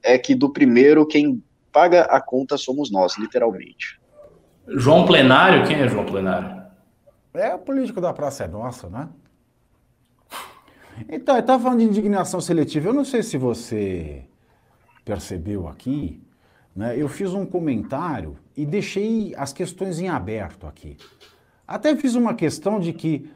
[0.02, 4.00] é que do primeiro quem paga a conta somos nós, literalmente.
[4.68, 6.64] João Plenário, quem é João Plenário?
[7.34, 9.08] É o político da Praça é Nossa, né?
[11.08, 12.88] Então, eu estava falando de indignação seletiva.
[12.88, 14.24] Eu não sei se você
[15.04, 16.22] percebeu aqui,
[16.74, 16.96] né?
[16.96, 20.96] Eu fiz um comentário e deixei as questões em aberto aqui.
[21.66, 23.29] Até fiz uma questão de que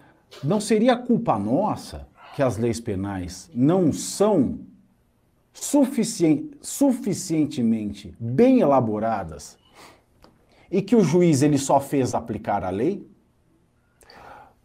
[0.45, 4.61] não seria culpa nossa que as leis penais não são
[5.53, 9.59] suficien suficientemente bem elaboradas
[10.71, 13.05] e que o juiz ele só fez aplicar a lei?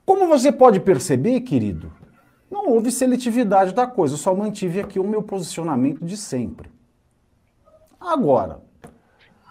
[0.06, 1.92] Como você pode perceber, querido,
[2.50, 6.70] não houve seletividade da coisa, eu só mantive aqui o meu posicionamento de sempre.
[8.00, 8.62] Agora,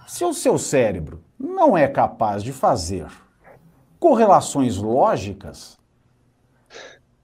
[0.07, 3.07] se o seu cérebro não é capaz de fazer
[4.05, 5.79] correlações lógicas,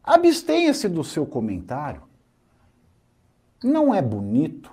[0.02, 2.00] abstenha-se do seu comentário.
[3.62, 4.72] Não é bonito,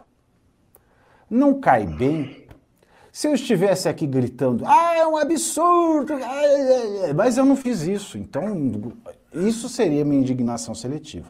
[1.30, 2.48] não cai bem.
[3.12, 6.14] Se eu estivesse aqui gritando, ah, é um absurdo,
[7.14, 8.94] mas eu não fiz isso, então
[9.34, 11.30] isso seria minha indignação seletiva.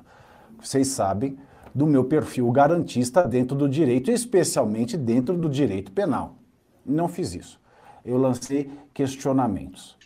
[0.61, 1.39] Vocês sabem
[1.73, 6.35] do meu perfil garantista dentro do direito, especialmente dentro do direito penal.
[6.85, 7.59] Não fiz isso.
[8.05, 9.96] Eu lancei questionamentos.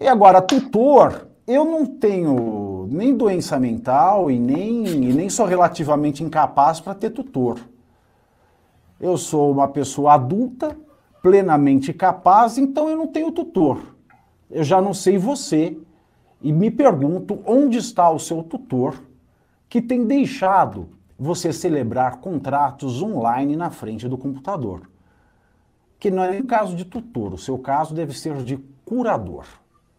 [0.00, 6.22] E agora, tutor, eu não tenho nem doença mental e nem, e nem sou relativamente
[6.22, 7.58] incapaz para ter tutor.
[9.00, 10.76] Eu sou uma pessoa adulta,
[11.20, 13.96] plenamente capaz, então eu não tenho tutor.
[14.48, 15.76] Eu já não sei você
[16.40, 19.02] e me pergunto onde está o seu tutor
[19.68, 24.82] que tem deixado você celebrar contratos online na frente do computador.
[25.98, 29.44] Que não é nem caso de tutor, o seu caso deve ser de curador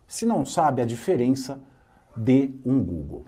[0.10, 1.62] se não sabe a diferença
[2.17, 3.26] de um Google.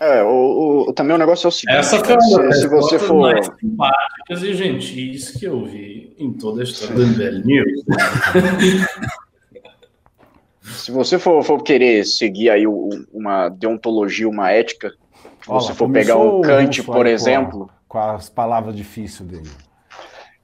[0.00, 2.98] É, o, o, também o negócio é o seguinte: Essa foi uma se, se você
[2.98, 7.84] for mais simpáticas e gentis que eu vi em toda a história do MBL News.
[10.60, 15.88] se você for, for, querer seguir aí uma deontologia, uma ética, se Olha, você for
[15.92, 19.50] pegar um Kant, por exemplo, com, a, com as palavras difíceis dele.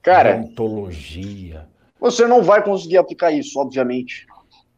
[0.01, 1.67] Cara, deontologia.
[1.99, 4.25] Você não vai conseguir aplicar isso, obviamente.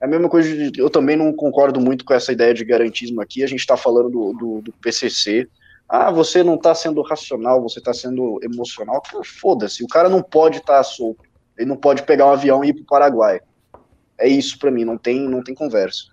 [0.02, 3.22] É a mesma coisa, de, eu também não concordo muito com essa ideia de garantismo
[3.22, 3.44] aqui.
[3.44, 5.48] A gente está falando do, do, do, PCC.
[5.88, 9.02] Ah, você não está sendo racional, você está sendo emocional.
[9.24, 11.24] Foda-se, o cara não pode estar tá solto.
[11.58, 13.40] Ele não pode pegar um avião e ir para o Paraguai.
[14.18, 16.06] É isso para mim, não tem, não tem conversa.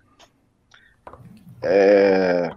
[1.63, 2.51] É...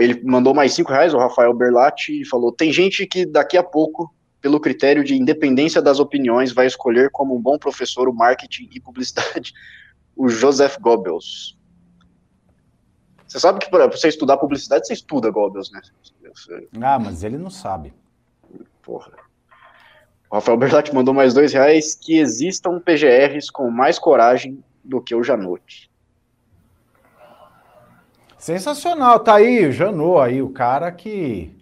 [0.00, 3.62] Ele mandou mais cinco reais, o Rafael Berlatti, e falou: tem gente que daqui a
[3.62, 8.68] pouco pelo critério de independência das opiniões, vai escolher como um bom professor o marketing
[8.72, 9.52] e publicidade
[10.16, 11.56] o Joseph Goebbels.
[13.26, 15.82] Você sabe que para você estudar publicidade, você estuda Goebbels, né?
[16.80, 17.92] Ah, mas ele não sabe.
[18.82, 19.12] Porra.
[20.30, 25.14] O Rafael Berlatti mandou mais dois reais que existam PGRs com mais coragem do que
[25.14, 25.90] o Janote.
[28.38, 31.57] Sensacional, tá aí o Janot aí, o cara que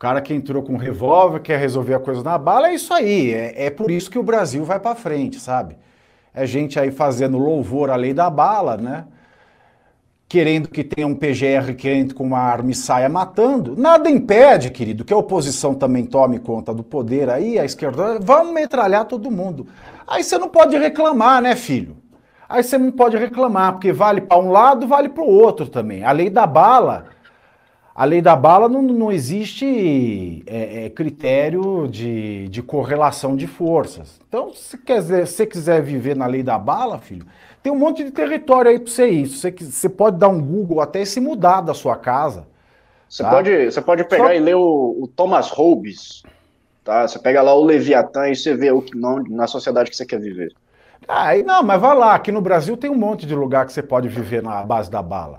[0.00, 3.32] cara que entrou com um revólver, quer resolver a coisa na bala, é isso aí.
[3.32, 5.76] É, é por isso que o Brasil vai para frente, sabe?
[6.34, 9.04] É gente aí fazendo louvor à lei da bala, né?
[10.30, 13.74] querendo que tenha um PGR que entre com uma arma e saia matando.
[13.76, 18.54] Nada impede, querido, que a oposição também tome conta do poder aí, a esquerda, vamos
[18.54, 19.66] metralhar todo mundo.
[20.06, 21.96] Aí você não pode reclamar, né, filho?
[22.48, 26.04] Aí você não pode reclamar, porque vale para um lado, vale para o outro também.
[26.04, 27.06] A lei da bala,
[27.94, 34.20] a lei da bala não, não existe é, é, critério de, de correlação de forças.
[34.28, 37.26] Então, se quiser, se você quiser viver na lei da bala, filho,
[37.62, 39.26] tem um monte de território aí para você ir.
[39.26, 42.46] Você, você pode dar um Google até e se mudar da sua casa.
[43.08, 43.30] Você, tá?
[43.30, 44.32] pode, você pode pegar Só...
[44.32, 46.22] e ler o, o, Thomas Hobbes.
[46.84, 47.06] Tá?
[47.06, 50.06] Você pega lá o Leviatã e você vê o que não, na sociedade que você
[50.06, 50.54] quer viver.
[51.08, 52.14] Ah, não, mas vai lá.
[52.14, 55.02] Aqui no Brasil tem um monte de lugar que você pode viver na base da
[55.02, 55.38] bala.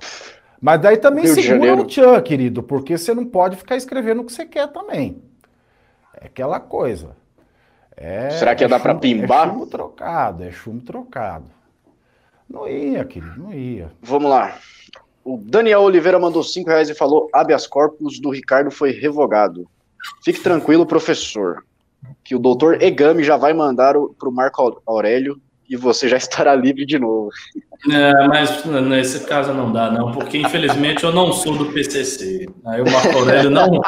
[0.61, 4.25] Mas daí também Rio segura o tchan, querido, porque você não pode ficar escrevendo o
[4.25, 5.23] que você quer também.
[6.13, 7.15] É aquela coisa.
[7.97, 9.47] É, Será que ia é dar para pimbar?
[9.47, 11.45] É chumbo trocado, é chumbo trocado.
[12.47, 13.91] Não ia, querido, não ia.
[14.01, 14.55] Vamos lá.
[15.23, 19.67] O Daniel Oliveira mandou 5 reais e falou: habeas corpus do Ricardo foi revogado.
[20.23, 21.63] Fique tranquilo, professor,
[22.23, 26.53] que o doutor Egami já vai mandar para o Marco Aurélio e você já estará
[26.53, 27.29] livre de novo.
[27.89, 32.47] É, mas nesse caso não dá, não, porque infelizmente eu não sou do PCC.
[32.65, 33.81] Aí o Marco Aurélio não,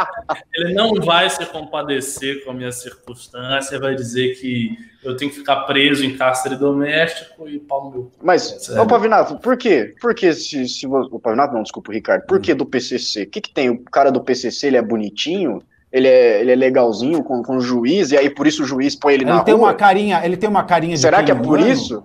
[0.56, 5.38] ele não vai se compadecer com a minha circunstância, vai dizer que eu tenho que
[5.38, 8.12] ficar preso em cárcere doméstico e pau no meu.
[8.22, 9.94] Mas, é, ô Pavinato, por quê?
[10.02, 13.24] Por que se, se o Pavinato não, desculpa, o Ricardo, por que do PCC?
[13.24, 13.70] O que, que tem?
[13.70, 15.62] O cara do PCC ele é bonitinho?
[15.92, 18.96] ele é, ele é legalzinho com, com o juiz, e aí por isso o juiz
[18.96, 19.68] põe ele, ele na tem rua.
[19.68, 22.04] Uma carinha, ele tem uma carinha Será que é por isso?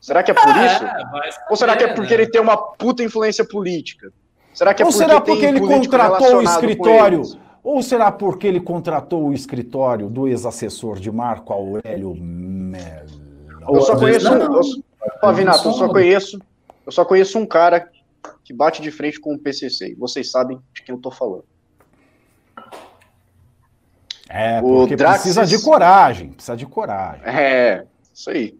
[0.00, 1.40] Será que é por é, isso?
[1.50, 2.22] Ou será que é porque né?
[2.22, 4.12] ele tem uma puta influência política?
[4.54, 7.22] Será que é Ou porque será porque ele contratou o escritório?
[7.62, 13.30] Ou será porque ele contratou o escritório do ex-assessor de Marco Aurélio Melo?
[13.68, 14.62] Eu só conheço, não, eu,
[15.20, 16.38] Pavinato, eu só conheço,
[16.86, 17.88] eu só conheço um cara
[18.42, 19.94] que bate de frente com o PCC.
[19.98, 21.44] Vocês sabem de quem eu tô falando.
[24.28, 25.34] É, porque Draxis...
[25.34, 27.22] precisa de coragem, precisa de coragem.
[27.24, 27.84] É,
[28.14, 28.59] isso aí.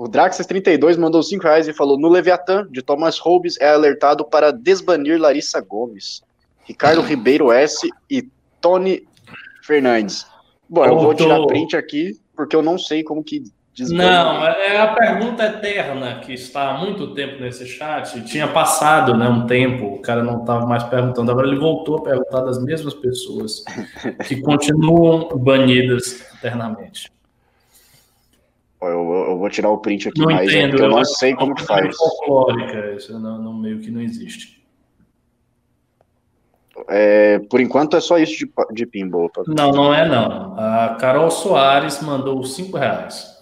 [0.00, 4.50] O Draxis32 mandou 5 reais e falou: No Leviatã, de Thomas Hobbes, é alertado para
[4.50, 6.22] desbanir Larissa Gomes,
[6.64, 7.86] Ricardo Ribeiro S.
[8.08, 8.26] e
[8.62, 9.06] Tony
[9.62, 10.26] Fernandes.
[10.66, 13.44] Bom, eu vou tirar print aqui, porque eu não sei como que
[13.90, 18.22] não, é a pergunta eterna que está há muito tempo nesse chat.
[18.24, 22.02] Tinha passado né, um tempo, o cara não estava mais perguntando, agora ele voltou a
[22.02, 23.64] perguntar das mesmas pessoas
[24.26, 27.10] que continuam banidas eternamente.
[28.82, 28.88] Eu,
[29.28, 31.54] eu, vou tirar o print aqui não mais, entendo, porque eu, eu não sei como
[31.54, 31.94] que faz.
[31.94, 34.60] folclórica, isso não, não, meio que não existe.
[36.88, 39.30] É, por enquanto é só isso de, de pinball.
[39.48, 40.58] Não, não é não.
[40.58, 43.38] A Carol Soares mandou cinco reais.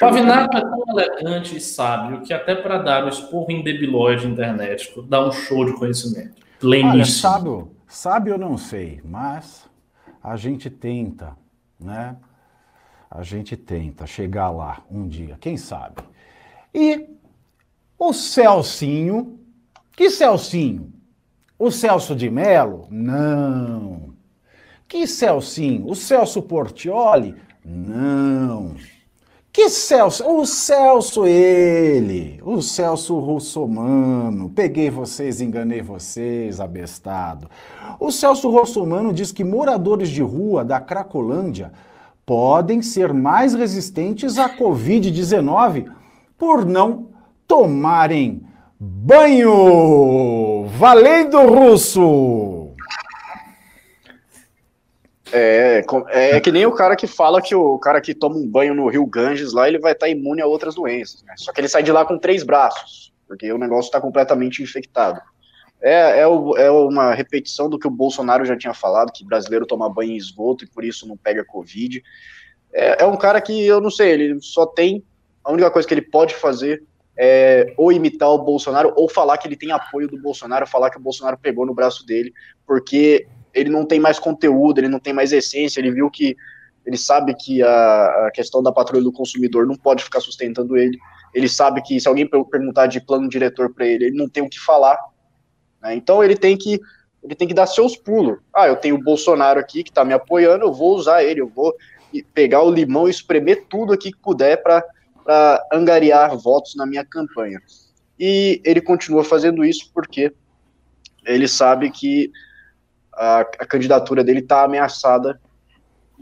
[0.00, 4.92] Pavinato é tão elegante e sábio que até para dar o esporro em debilóide internet
[5.06, 6.42] dá um show de conhecimento.
[6.58, 6.94] Pleníssimo.
[6.94, 9.68] Olha, sábio, sábio eu não sei, mas
[10.24, 11.36] a gente tenta,
[11.78, 12.16] né?
[13.10, 16.02] A gente tenta chegar lá um dia, quem sabe.
[16.74, 17.08] E
[17.98, 19.38] o Celcinho,
[19.96, 20.92] que Celcinho?
[21.58, 22.86] O Celso de Melo?
[22.90, 24.14] Não.
[24.86, 25.88] Que Celcinho?
[25.88, 27.34] O Celso Portioli?
[27.64, 28.76] Não.
[29.52, 30.24] Que Celso?
[30.24, 32.40] O Celso, ele.
[32.44, 34.50] O Celso Russomano.
[34.50, 37.50] Peguei vocês, enganei vocês, abestado.
[37.98, 41.72] O Celso Russomano diz que moradores de rua da Cracolândia
[42.28, 45.90] podem ser mais resistentes à Covid-19
[46.36, 47.08] por não
[47.46, 48.46] tomarem
[48.78, 50.66] banho.
[50.76, 52.74] Valendo, Russo!
[55.32, 58.74] É, é que nem o cara que fala que o cara que toma um banho
[58.74, 61.22] no Rio Ganges lá, ele vai estar tá imune a outras doenças.
[61.22, 61.32] Né?
[61.38, 65.18] Só que ele sai de lá com três braços, porque o negócio está completamente infectado.
[65.80, 69.66] É, é, o, é, uma repetição do que o Bolsonaro já tinha falado, que brasileiro
[69.66, 72.02] toma banho em esgoto e por isso não pega Covid.
[72.72, 75.04] É, é um cara que, eu não sei, ele só tem.
[75.44, 76.82] A única coisa que ele pode fazer
[77.16, 80.98] é ou imitar o Bolsonaro ou falar que ele tem apoio do Bolsonaro, falar que
[80.98, 82.32] o Bolsonaro pegou no braço dele,
[82.66, 86.36] porque ele não tem mais conteúdo, ele não tem mais essência, ele viu que
[86.86, 90.96] ele sabe que a, a questão da patrulha do consumidor não pode ficar sustentando ele,
[91.34, 94.48] ele sabe que se alguém perguntar de plano diretor para ele, ele não tem o
[94.48, 94.98] que falar,
[95.88, 95.94] né?
[95.96, 96.80] então ele tem que
[97.22, 98.38] ele tem que dar seus pulos.
[98.54, 101.48] Ah, eu tenho o Bolsonaro aqui que está me apoiando, eu vou usar ele, eu
[101.48, 101.74] vou
[102.32, 104.84] pegar o limão e espremer tudo aqui que puder para
[105.72, 107.60] angariar votos na minha campanha.
[108.18, 110.32] E ele continua fazendo isso porque
[111.26, 112.30] ele sabe que
[113.12, 115.40] a, a candidatura dele está ameaçada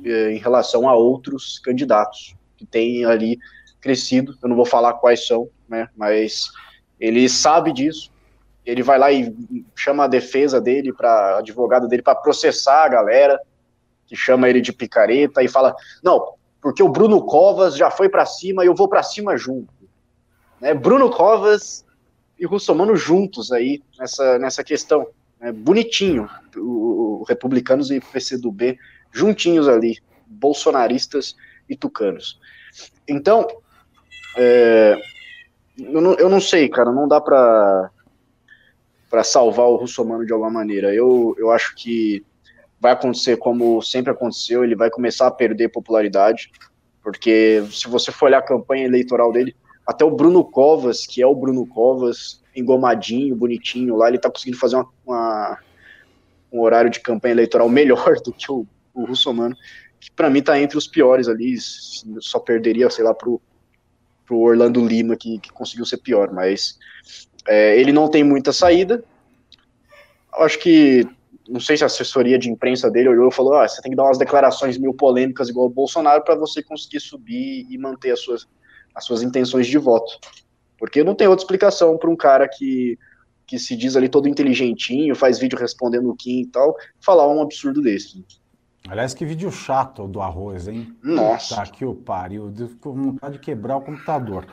[0.02, 3.38] é, em relação a outros candidatos que têm ali
[3.80, 4.36] crescido.
[4.42, 6.50] Eu não vou falar quais são, né, mas
[6.98, 8.10] ele sabe disso
[8.66, 9.32] ele vai lá e
[9.76, 13.40] chama a defesa dele, para advogado dele, para processar a galera
[14.06, 18.26] que chama ele de picareta e fala: não, porque o Bruno Covas já foi para
[18.26, 19.72] cima e eu vou para cima junto.
[20.60, 20.74] Né?
[20.74, 21.86] Bruno Covas
[22.38, 25.06] e Russomano juntos aí nessa, nessa questão.
[25.40, 25.52] Né?
[25.52, 28.78] Bonitinho, o, o, republicanos e PCdoB
[29.12, 31.36] juntinhos ali, bolsonaristas
[31.68, 32.40] e tucanos.
[33.08, 33.46] Então,
[34.36, 35.00] é,
[35.78, 37.90] eu, não, eu não sei, cara, não dá para
[39.10, 40.94] para salvar o Russomano de alguma maneira.
[40.94, 42.24] Eu, eu acho que
[42.80, 46.50] vai acontecer como sempre aconteceu, ele vai começar a perder popularidade,
[47.02, 49.54] porque se você for olhar a campanha eleitoral dele,
[49.86, 54.58] até o Bruno Covas, que é o Bruno Covas, engomadinho, bonitinho lá, ele tá conseguindo
[54.58, 55.58] fazer uma, uma
[56.52, 59.56] um horário de campanha eleitoral melhor do que o, o Russomano,
[60.00, 61.56] que para mim tá entre os piores ali,
[62.20, 63.40] só perderia, sei lá, pro,
[64.28, 66.78] Orlando Lima, que, que conseguiu ser pior, mas
[67.46, 69.04] é, ele não tem muita saída,
[70.32, 71.08] acho que
[71.48, 73.96] não sei se a assessoria de imprensa dele olhou e falou: ah, você tem que
[73.96, 78.20] dar umas declarações meio polêmicas igual o Bolsonaro para você conseguir subir e manter as
[78.20, 78.48] suas,
[78.94, 80.18] as suas intenções de voto.
[80.78, 82.98] Porque não tem outra explicação para um cara que,
[83.46, 87.40] que se diz ali todo inteligentinho, faz vídeo respondendo o Kim e tal, falar um
[87.40, 88.24] absurdo desse.
[88.88, 90.94] Aliás, que vídeo chato do arroz, hein?
[91.02, 91.56] Nossa.
[91.56, 94.46] Tá que o pariu, com vontade de quebrar o computador.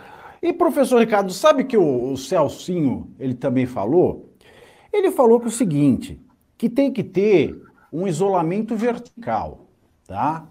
[0.43, 4.33] E professor Ricardo, sabe que o, o Celcinho, ele também falou?
[4.91, 6.19] Ele falou que o seguinte,
[6.57, 7.55] que tem que ter
[7.93, 9.69] um isolamento vertical,
[10.05, 10.45] tá?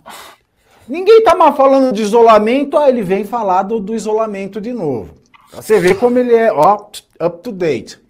[0.89, 5.15] Ninguém tá mais falando de isolamento, aí ele vem falar do, do isolamento de novo.
[5.53, 8.01] Você vê como ele é, ó, up to date.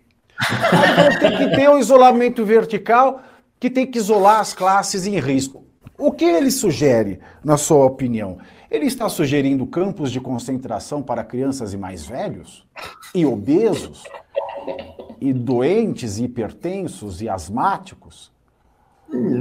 [0.40, 3.20] Então tem que ter um isolamento vertical
[3.58, 5.64] que tem que isolar as classes em risco.
[5.98, 8.38] O que ele sugere, na sua opinião?
[8.72, 12.66] Ele está sugerindo campos de concentração para crianças e mais velhos?
[13.14, 14.02] E obesos?
[15.22, 18.32] e doentes, hipertensos e asmáticos?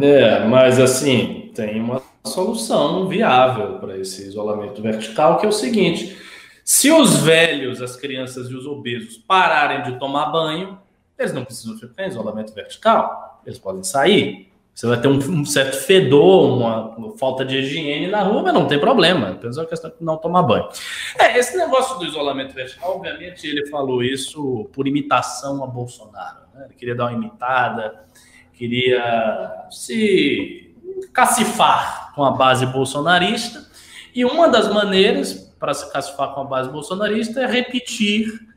[0.03, 6.15] É, mas assim, tem uma solução viável para esse isolamento vertical, que é o seguinte:
[6.63, 10.77] se os velhos, as crianças e os obesos pararem de tomar banho,
[11.17, 14.50] eles não precisam ficar em isolamento vertical, eles podem sair.
[14.73, 18.67] Você vai ter um, certo fedor, uma, uma, falta de higiene na rua, mas não
[18.67, 19.31] tem problema.
[19.31, 20.67] Apenas é uma questão de não tomar banho.
[21.19, 26.39] É, esse negócio do isolamento vertical, obviamente, ele falou isso por imitação a Bolsonaro.
[26.53, 26.65] Né?
[26.65, 28.05] Ele queria dar uma imitada,
[28.53, 30.73] queria se
[31.13, 33.69] cacifar com a base bolsonarista.
[34.15, 38.50] E uma das maneiras para se cacifar com a base bolsonarista é repetir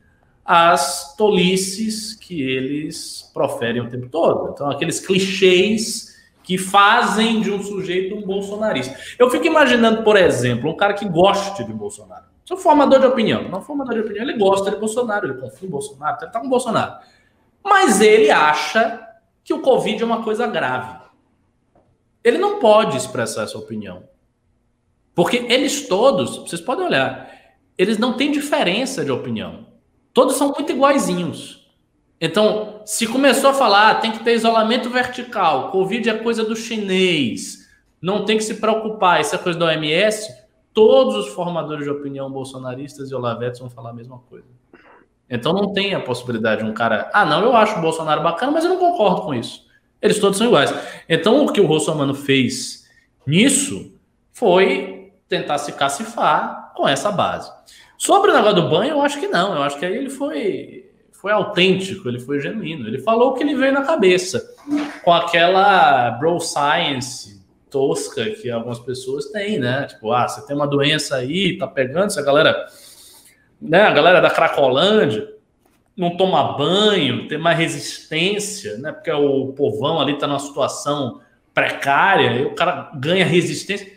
[0.45, 4.51] as tolices que eles proferem o tempo todo.
[4.53, 8.95] Então, aqueles clichês que fazem de um sujeito um bolsonarista.
[9.17, 12.25] Eu fico imaginando, por exemplo, um cara que goste de Bolsonaro.
[12.45, 13.49] Sou formador de opinião.
[13.49, 16.47] Não formador de opinião, ele gosta de Bolsonaro, ele confia em Bolsonaro, ele tá com
[16.47, 16.99] Bolsonaro.
[17.63, 19.01] Mas ele acha
[19.43, 20.99] que o Covid é uma coisa grave.
[22.23, 24.03] Ele não pode expressar essa opinião.
[25.15, 27.31] Porque eles todos, vocês podem olhar,
[27.75, 29.65] eles não têm diferença de opinião.
[30.15, 31.67] Todos são muito iguaizinhos.
[32.21, 36.55] Então, se começou a falar, ah, tem que ter isolamento vertical, Covid é coisa do
[36.55, 37.69] chinês,
[38.01, 40.33] não tem que se preocupar, isso é coisa da OMS,
[40.73, 44.47] todos os formadores de opinião bolsonaristas e Olavetes vão falar a mesma coisa.
[45.29, 48.53] Então não tem a possibilidade de um cara, ah, não, eu acho o Bolsonaro bacana,
[48.53, 49.65] mas eu não concordo com isso.
[50.01, 50.73] Eles todos são iguais.
[51.09, 52.89] Então o que o Russomano fez
[53.27, 53.91] nisso
[54.31, 57.51] foi tentar se cacifar com essa base.
[57.97, 59.55] Sobre o negócio do banho, eu acho que não.
[59.55, 60.85] Eu acho que aí ele foi
[61.25, 62.87] foi autêntico, ele foi genuíno.
[62.87, 64.47] Ele falou o que lhe veio na cabeça,
[65.03, 69.87] com aquela bro science tosca que algumas pessoas têm, né?
[69.87, 72.67] Tipo, ah, você tem uma doença aí, tá pegando, essa galera,
[73.59, 73.81] né?
[73.81, 75.33] A galera da Cracolândia
[75.97, 78.91] não toma banho, tem mais resistência, né?
[78.91, 81.21] Porque o povão ali tá numa situação
[81.55, 83.94] precária, e o cara ganha resistência.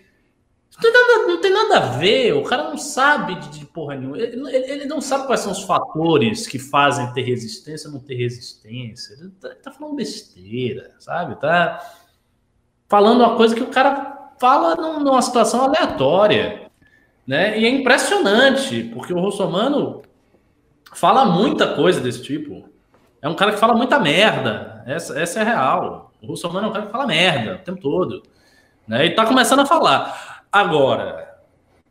[0.81, 3.97] Não tem, nada, não tem nada a ver, o cara não sabe de, de porra
[3.97, 4.17] nenhuma.
[4.17, 8.01] Ele, ele, ele, não sabe quais são os fatores que fazem ter resistência ou não
[8.01, 9.15] ter resistência.
[9.15, 11.35] Ele tá, tá, falando besteira, sabe?
[11.41, 11.85] Tá
[12.89, 16.71] falando uma coisa que o cara fala numa situação aleatória.
[17.27, 17.59] Né?
[17.59, 20.03] E é impressionante, porque o Russomano
[20.95, 22.69] fala muita coisa desse tipo.
[23.21, 24.85] É um cara que fala muita merda.
[24.87, 26.13] Essa, essa é real.
[26.23, 28.23] O Russomano é um cara que fala merda o tempo todo.
[28.87, 29.07] Né?
[29.07, 30.38] E tá começando a falar.
[30.51, 31.39] Agora,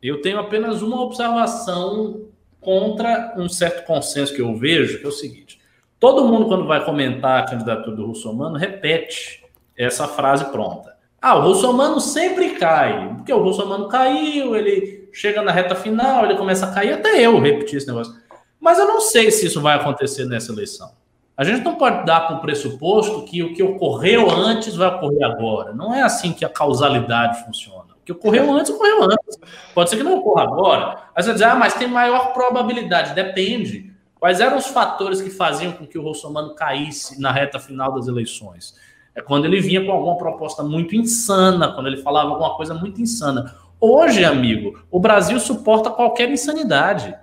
[0.02, 2.28] eu tenho apenas uma observação
[2.60, 5.60] contra um certo consenso que eu vejo, que é o seguinte:
[5.98, 9.44] todo mundo, quando vai comentar a candidatura do Russomano, repete
[9.76, 10.96] essa frase pronta.
[11.20, 16.36] Ah, o Russomano sempre cai, porque o Russomano caiu, ele chega na reta final, ele
[16.36, 18.14] começa a cair, até eu repetir esse negócio.
[18.60, 20.92] Mas eu não sei se isso vai acontecer nessa eleição.
[21.36, 25.24] A gente não pode dar para o pressuposto que o que ocorreu antes vai ocorrer
[25.24, 25.72] agora.
[25.72, 27.77] Não é assim que a causalidade funciona.
[28.08, 29.38] Que ocorreu antes, ocorreu antes.
[29.74, 31.10] Pode ser que não ocorra agora.
[31.14, 33.14] Aí você dizer, ah, mas tem maior probabilidade.
[33.14, 33.92] Depende.
[34.18, 38.08] Quais eram os fatores que faziam com que o Russomano caísse na reta final das
[38.08, 38.74] eleições?
[39.14, 42.98] É quando ele vinha com alguma proposta muito insana, quando ele falava alguma coisa muito
[42.98, 43.54] insana.
[43.78, 47.14] Hoje, amigo, o Brasil suporta qualquer insanidade.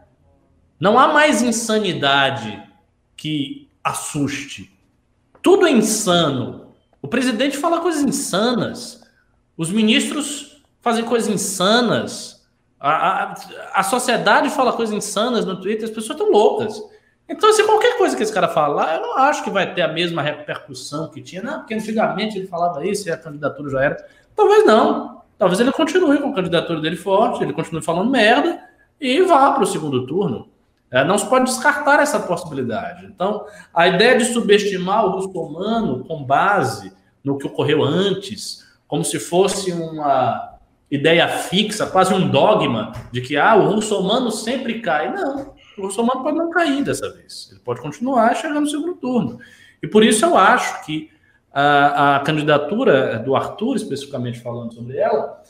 [0.79, 2.61] Não há mais insanidade
[3.17, 4.71] que assuste.
[5.41, 6.75] Tudo é insano.
[7.01, 9.03] O presidente fala coisas insanas.
[9.57, 10.55] Os ministros
[10.86, 12.47] fazem coisas insanas.
[12.79, 13.36] A, a,
[13.73, 15.86] a sociedade fala coisas insanas no Twitter.
[15.86, 16.79] As pessoas estão loucas.
[17.27, 19.88] Então, se qualquer coisa que esse cara falar, eu não acho que vai ter a
[19.88, 21.41] mesma repercussão que tinha.
[21.41, 24.05] Não, porque antigamente ele falava isso e a candidatura já era.
[24.36, 25.23] Talvez não.
[25.39, 28.63] Talvez ele continue com a candidatura dele forte, ele continue falando merda
[29.01, 30.49] e vá para o segundo turno.
[30.91, 33.07] É, não se pode descartar essa possibilidade.
[33.07, 39.19] Então, a ideia de subestimar o russomano com base no que ocorreu antes, como se
[39.19, 40.55] fosse uma
[40.89, 45.13] ideia fixa, quase um dogma, de que ah, o russomano sempre cai.
[45.13, 47.49] Não, o russomano pode não cair dessa vez.
[47.51, 49.39] Ele pode continuar chegar no segundo turno.
[49.81, 51.09] E por isso eu acho que
[51.53, 55.41] a, a candidatura do Arthur, especificamente falando sobre ela,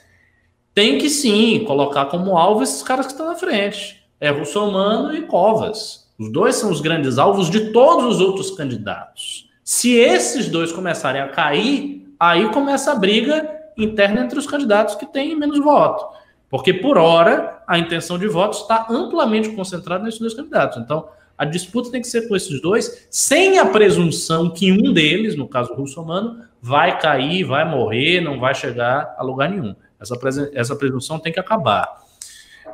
[0.73, 4.03] tem que sim colocar como alvo esses caras que estão na frente.
[4.19, 6.05] É Russomano e Covas.
[6.17, 9.49] Os dois são os grandes alvos de todos os outros candidatos.
[9.63, 15.05] Se esses dois começarem a cair, aí começa a briga interna entre os candidatos que
[15.05, 16.05] têm menos voto.
[16.49, 20.77] Porque, por hora, a intenção de voto está amplamente concentrada nesses dois candidatos.
[20.77, 21.07] Então,
[21.37, 25.47] a disputa tem que ser com esses dois, sem a presunção que um deles, no
[25.47, 29.75] caso o russomano, vai cair, vai morrer, não vai chegar a lugar nenhum.
[29.99, 30.17] Essa,
[30.53, 32.03] essa presunção tem que acabar.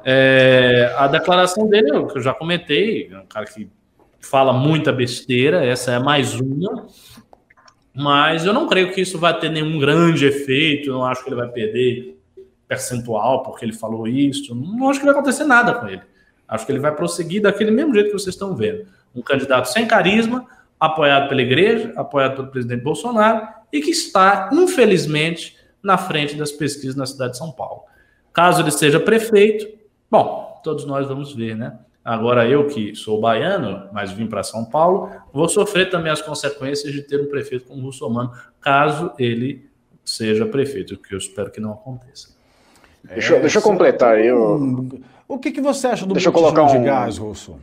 [0.04, 3.68] É, a declaração dele, que eu já comentei, é um cara que
[4.20, 6.88] fala muita besteira, essa é mais uma,
[7.94, 11.30] mas eu não creio que isso vai ter nenhum grande efeito, eu não acho que
[11.30, 12.18] ele vai perder
[12.68, 16.02] percentual porque ele falou isso, não acho que vai acontecer nada com ele.
[16.48, 18.86] Acho que ele vai prosseguir daquele mesmo jeito que vocês estão vendo.
[19.16, 20.46] Um candidato sem carisma,
[20.80, 26.96] apoiado pela igreja, apoiado pelo presidente Bolsonaro e que está, infelizmente, na frente das pesquisas
[26.96, 27.84] na cidade de São Paulo.
[28.34, 29.68] Caso ele seja prefeito,
[30.10, 31.78] bom, todos nós vamos ver, né?
[32.04, 36.92] Agora eu que sou baiano, mas vim para São Paulo, vou sofrer também as consequências
[36.92, 39.70] de ter um prefeito como russomano, caso ele
[40.04, 42.30] seja prefeito, o que eu espero que não aconteça.
[43.04, 44.28] Deixa, é, deixa eu completar aí.
[44.28, 44.90] Eu...
[45.28, 47.60] O que, que você acha do Deixa eu colocar um, de gás, Russo?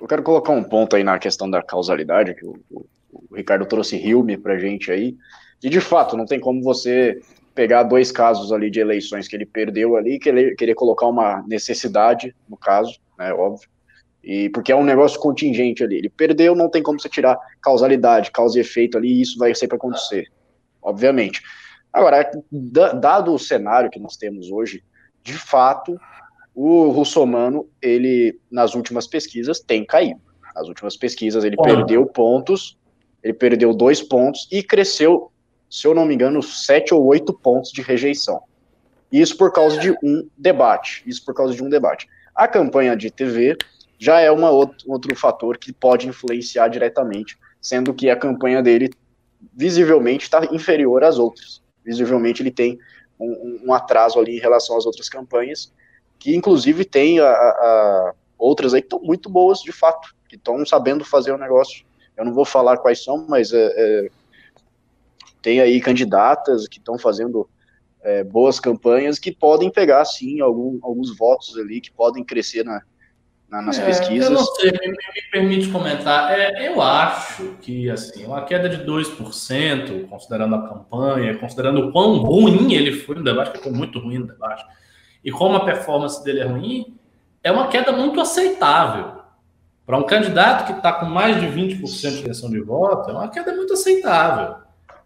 [0.00, 3.66] Eu quero colocar um ponto aí na questão da causalidade, que o, o, o Ricardo
[3.66, 5.16] trouxe Hilme pra gente aí.
[5.62, 7.20] E de fato, não tem como você
[7.54, 11.44] pegar dois casos ali de eleições que ele perdeu ali, que ele querer colocar uma
[11.46, 13.68] necessidade, no caso, né, óbvio,
[14.22, 15.96] e porque é um negócio contingente ali.
[15.96, 19.54] Ele perdeu, não tem como você tirar causalidade, causa e efeito ali, e isso vai
[19.54, 20.30] sempre acontecer,
[20.80, 21.42] obviamente.
[21.92, 24.82] Agora, dado o cenário que nós temos hoje,
[25.22, 25.98] de fato,
[26.54, 30.20] o russomano, ele, nas últimas pesquisas, tem caído.
[30.54, 32.78] Nas últimas pesquisas, ele perdeu pontos,
[33.22, 35.31] ele perdeu dois pontos e cresceu,
[35.72, 38.42] se eu não me engano, sete ou oito pontos de rejeição.
[39.10, 41.02] Isso por causa de um debate.
[41.06, 42.06] Isso por causa de um debate.
[42.34, 43.56] A campanha de TV
[43.98, 48.90] já é uma outro, outro fator que pode influenciar diretamente, sendo que a campanha dele
[49.54, 51.62] visivelmente está inferior às outras.
[51.82, 52.78] Visivelmente ele tem
[53.18, 55.72] um, um atraso ali em relação às outras campanhas
[56.18, 60.66] que inclusive tem a, a outras aí que estão muito boas de fato, que estão
[60.66, 61.82] sabendo fazer o negócio.
[62.14, 64.10] Eu não vou falar quais são, mas é, é,
[65.42, 67.48] tem aí candidatas que estão fazendo
[68.02, 72.80] é, boas campanhas que podem pegar, sim, algum, alguns votos ali, que podem crescer na,
[73.50, 74.30] na, nas é, pesquisas.
[74.30, 76.32] Eu não sei, me, me permite comentar.
[76.32, 82.18] É, eu acho que assim, uma queda de 2%, considerando a campanha, considerando o quão
[82.18, 84.64] ruim ele foi no debate, que foi muito ruim no debate,
[85.24, 86.96] e como a performance dele é ruim,
[87.42, 89.20] é uma queda muito aceitável.
[89.84, 93.28] Para um candidato que está com mais de 20% de intenção de voto, é uma
[93.28, 94.62] queda muito aceitável.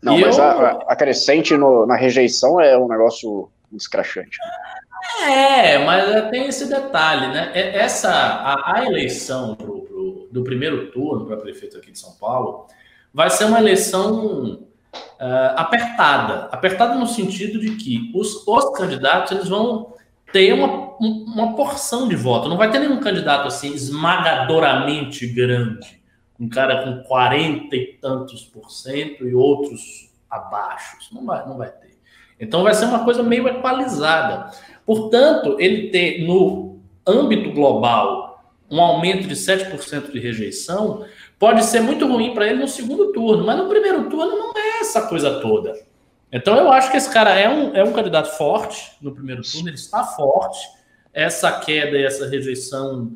[0.07, 0.45] Não, e mas eu...
[0.45, 4.39] a, a, crescente no, na rejeição é um negócio escrachante.
[5.29, 7.51] É, mas tem esse detalhe, né?
[7.53, 12.67] Essa, a, a eleição pro, pro, do primeiro turno para prefeito aqui de São Paulo
[13.13, 14.61] vai ser uma eleição
[14.95, 16.49] uh, apertada.
[16.53, 19.93] Apertada no sentido de que os, os candidatos eles vão
[20.33, 22.49] ter uma, uma porção de voto.
[22.49, 26.01] Não vai ter nenhum candidato assim esmagadoramente grande.
[26.39, 30.97] Um cara com 40 e tantos por cento e outros abaixo.
[31.13, 31.97] Não vai, não vai ter.
[32.39, 34.51] Então vai ser uma coisa meio equalizada.
[34.85, 38.27] Portanto, ele ter no âmbito global
[38.71, 41.05] um aumento de 7% de rejeição
[41.39, 44.81] pode ser muito ruim para ele no segundo turno, mas no primeiro turno não é
[44.81, 45.75] essa coisa toda.
[46.33, 49.69] Então eu acho que esse cara é um, é um candidato forte no primeiro turno,
[49.69, 50.59] ele está forte.
[51.13, 53.13] Essa queda e essa rejeição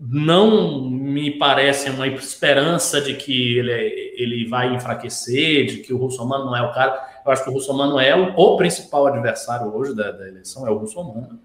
[0.00, 6.46] não me parece uma esperança de que ele, ele vai enfraquecer, de que o Russomano
[6.46, 7.20] não é o cara.
[7.24, 10.70] Eu acho que o Russomano é o, o principal adversário hoje da, da, eleição, é
[10.70, 11.38] o Russomano.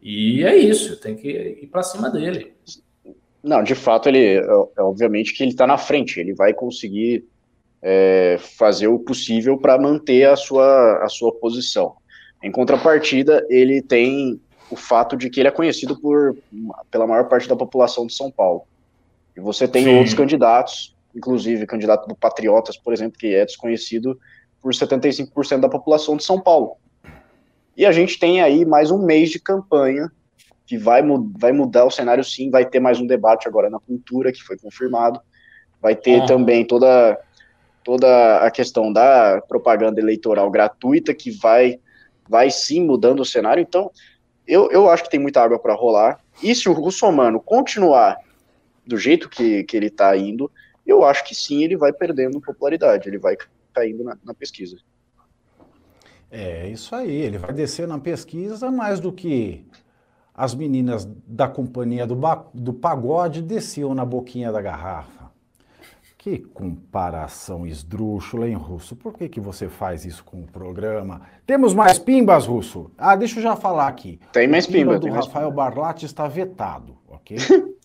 [0.00, 2.52] E é isso, tem que ir para cima dele.
[3.42, 7.24] Não, de fato, ele é, é obviamente que ele está na frente, ele vai conseguir
[7.82, 11.94] é, fazer o possível para manter a sua, a sua posição.
[12.42, 14.40] Em contrapartida, ele tem
[14.70, 16.36] o fato de que ele é conhecido por,
[16.90, 18.62] pela maior parte da população de São Paulo.
[19.36, 19.96] E você tem Sim.
[19.96, 24.18] outros candidatos, inclusive candidato do Patriotas, por exemplo, que é desconhecido
[24.60, 26.76] por 75% da população de São Paulo.
[27.76, 30.10] E a gente tem aí mais um mês de campanha
[30.66, 31.02] que vai,
[31.36, 34.56] vai mudar o cenário sim, vai ter mais um debate agora na cultura, que foi
[34.56, 35.20] confirmado,
[35.82, 36.26] vai ter ah.
[36.26, 37.18] também toda,
[37.82, 41.80] toda a questão da propaganda eleitoral gratuita, que vai,
[42.28, 43.90] vai sim mudando o cenário, então
[44.50, 48.16] eu, eu acho que tem muita água para rolar, e se o Russomano continuar
[48.84, 50.50] do jeito que, que ele está indo,
[50.84, 53.36] eu acho que sim, ele vai perdendo popularidade, ele vai
[53.72, 54.76] caindo na, na pesquisa.
[56.30, 59.64] É isso aí, ele vai descer na pesquisa mais do que
[60.34, 62.18] as meninas da companhia do,
[62.54, 65.19] do pagode desciam na boquinha da garrafa.
[66.20, 68.94] Que comparação esdrúxula, hein, Russo?
[68.94, 71.22] Por que, que você faz isso com o programa?
[71.46, 72.90] Temos mais pimbas, Russo?
[72.98, 74.20] Ah, deixa eu já falar aqui.
[74.30, 74.96] Tem mais pimba.
[74.96, 77.38] O do Rafael Barlatti está vetado, ok?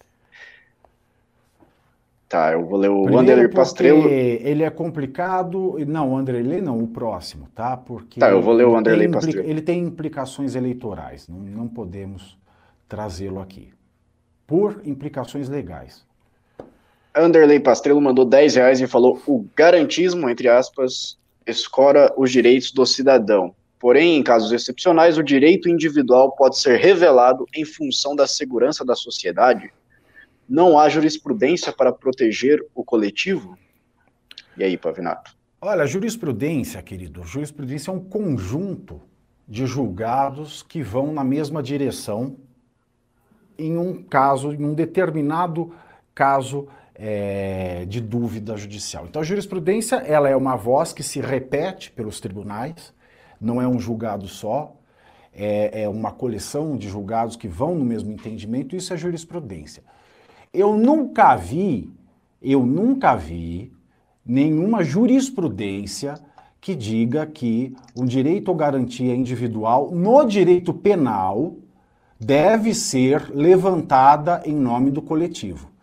[2.28, 4.10] Tá, eu vou ler o Wanderlei Pastrello.
[4.10, 5.78] Ele é complicado.
[5.88, 7.78] Não, o Wanderlei não, o próximo, tá?
[7.78, 9.48] Porque tá, eu vou ler o Wanderlei Pastrello.
[9.48, 12.36] Ele tem implicações eleitorais, não, não podemos
[12.90, 13.72] trazê-lo aqui,
[14.46, 16.04] por implicações legais.
[17.16, 22.86] Anderley Pastrello mandou 10 reais e falou: o garantismo, entre aspas, escora os direitos do
[22.86, 23.56] cidadão.
[23.80, 28.96] Porém, em casos excepcionais, o direito individual pode ser revelado em função da segurança da
[28.96, 29.72] sociedade.
[30.48, 33.58] Não há jurisprudência para proteger o coletivo?
[34.58, 35.36] E aí, Pavinato?
[35.62, 39.02] Olha, jurisprudência, querido, jurisprudência é um conjunto
[39.48, 42.38] de julgados que vão na mesma direção
[43.58, 45.74] em um caso, em um determinado
[46.14, 49.06] caso é, de dúvida judicial.
[49.06, 52.94] Então a jurisprudência ela é uma voz que se repete pelos tribunais,
[53.40, 54.74] não é um julgado só,
[55.34, 59.84] é, é uma coleção de julgados que vão no mesmo entendimento, isso é jurisprudência.
[60.54, 61.92] Eu nunca vi,
[62.42, 63.74] eu nunca vi
[64.26, 66.16] nenhuma jurisprudência
[66.62, 71.56] que diga que um direito ou garantia individual no direito penal
[72.20, 75.75] deve ser levantada em nome do coletivo.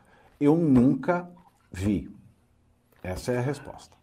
[0.42, 1.28] Eu nunca
[1.70, 2.08] vi.
[3.02, 3.96] Essa é a resposta.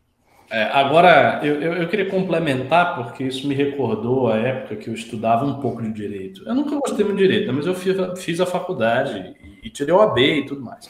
[0.50, 4.94] É, agora, eu, eu, eu, queria complementar, porque isso me recordou a época que eu
[4.94, 6.44] estudava um pouco de direito.
[6.44, 9.94] Eu nunca gostei muito de direito, mas eu fiz, fiz a faculdade e, e, tirei
[9.94, 10.90] o AB e tudo mais.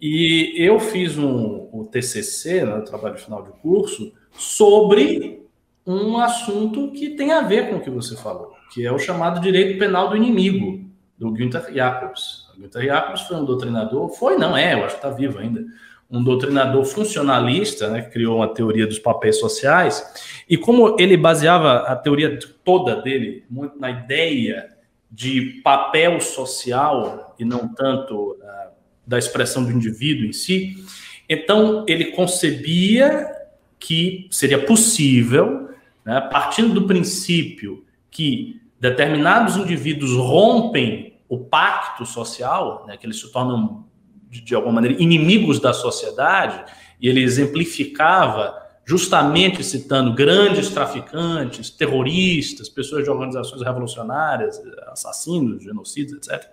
[0.00, 5.42] E eu fiz um, o TCC, né, o trabalho final de curso, sobre
[5.86, 9.40] um assunto que tem a ver com o que você falou que é o chamado
[9.40, 10.84] direito penal do inimigo,
[11.16, 12.43] do Günther Jacobs.
[12.58, 15.64] Günther Jacobs foi um doutrinador, foi, não é, eu acho que está vivo ainda,
[16.10, 20.02] um doutrinador funcionalista, né, que criou uma teoria dos papéis sociais,
[20.48, 24.68] e como ele baseava a teoria toda dele muito na ideia
[25.10, 28.70] de papel social e não tanto uh,
[29.06, 30.84] da expressão do indivíduo em si,
[31.28, 33.30] então ele concebia
[33.78, 35.70] que seria possível,
[36.04, 43.30] né, partindo do princípio que determinados indivíduos rompem o pacto social, né, que eles se
[43.32, 43.84] tornam,
[44.28, 46.64] de, de alguma maneira, inimigos da sociedade,
[47.00, 56.46] e ele exemplificava justamente citando grandes traficantes, terroristas, pessoas de organizações revolucionárias, assassinos, genocidas, etc.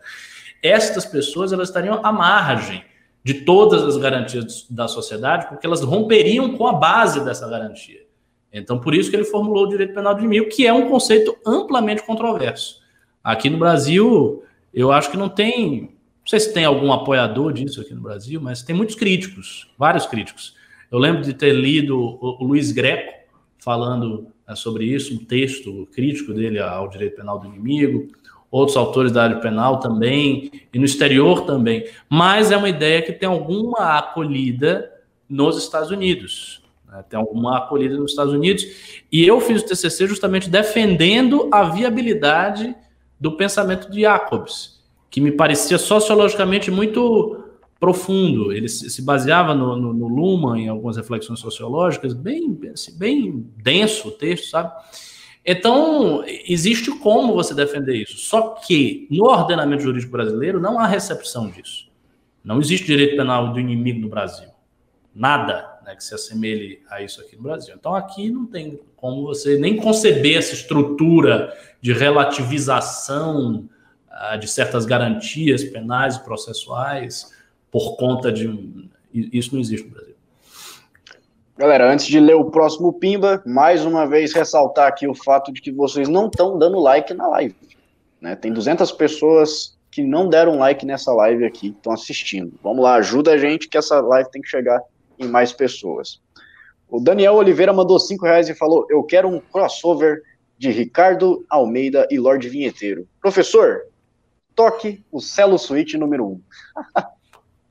[0.63, 2.84] Estas pessoas elas estariam à margem
[3.24, 8.01] de todas as garantias da sociedade, porque elas romperiam com a base dessa garantia.
[8.51, 11.38] Então, por isso que ele formulou o direito penal do inimigo, que é um conceito
[11.45, 12.82] amplamente controverso.
[13.24, 14.43] Aqui no Brasil,
[14.74, 15.82] eu acho que não tem.
[15.82, 20.05] Não sei se tem algum apoiador disso aqui no Brasil, mas tem muitos críticos, vários
[20.05, 20.55] críticos.
[20.91, 23.11] Eu lembro de ter lido o, Luiz Greco
[23.57, 28.07] falando né, sobre isso, um texto crítico dele ao direito penal do inimigo,
[28.51, 31.86] outros autores da área penal também, e no exterior também.
[32.07, 34.91] Mas é uma ideia que tem alguma acolhida
[35.28, 36.61] nos Estados Unidos
[36.91, 38.65] né, tem alguma acolhida nos Estados Unidos.
[39.11, 42.76] E eu fiz o TCC justamente defendendo a viabilidade
[43.22, 47.45] do pensamento de Jacobs, que me parecia sociologicamente muito
[47.80, 48.51] profundo.
[48.51, 54.07] Ele se baseava no, no, no Luhmann, em algumas reflexões sociológicas, bem, assim, bem denso
[54.07, 54.74] o texto, sabe?
[55.45, 58.17] Então, existe como você defender isso.
[58.17, 61.89] Só que no ordenamento jurídico brasileiro não há recepção disso.
[62.43, 64.49] Não existe direito penal do inimigo no Brasil.
[65.13, 67.75] Nada né, que se assemelhe a isso aqui no Brasil.
[67.77, 73.67] Então, aqui não tem como você nem conceber essa estrutura de relativização
[74.09, 77.33] uh, de certas garantias penais e processuais
[77.69, 78.89] por conta de.
[79.13, 80.15] Isso não existe no Brasil.
[81.57, 85.61] Galera, antes de ler o próximo Pimba, mais uma vez ressaltar aqui o fato de
[85.61, 87.55] que vocês não estão dando like na live.
[88.19, 88.35] Né?
[88.35, 92.53] Tem 200 pessoas que não deram like nessa live aqui, estão assistindo.
[92.63, 94.81] Vamos lá, ajuda a gente que essa live tem que chegar
[95.24, 96.22] em mais pessoas.
[96.89, 100.22] O Daniel Oliveira mandou 5 reais e falou: Eu quero um crossover
[100.57, 103.07] de Ricardo Almeida e Lorde Vinheteiro.
[103.22, 103.82] Professor,
[104.55, 106.28] toque o Celo Suite número 1.
[106.28, 106.41] Um.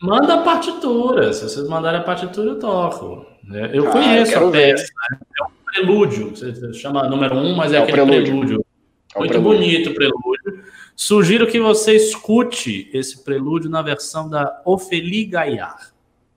[0.03, 1.33] Manda a partitura.
[1.33, 3.27] Se vocês mandarem a partitura, eu toco.
[3.53, 4.85] É, eu ah, conheço eu a peça.
[5.11, 5.19] Né?
[5.39, 6.31] É um prelúdio.
[6.31, 8.25] Você chama número um, mas é, é aquele prelúdio.
[8.25, 8.67] prelúdio.
[9.15, 9.59] É Muito prelúdio.
[9.59, 10.65] bonito o prelúdio.
[10.97, 15.90] Sugiro que você escute esse prelúdio na versão da Ophélie Gaillard.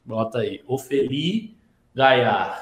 [0.06, 0.62] Bota aí.
[0.68, 1.56] Ophélie
[1.96, 2.60] Gaillard.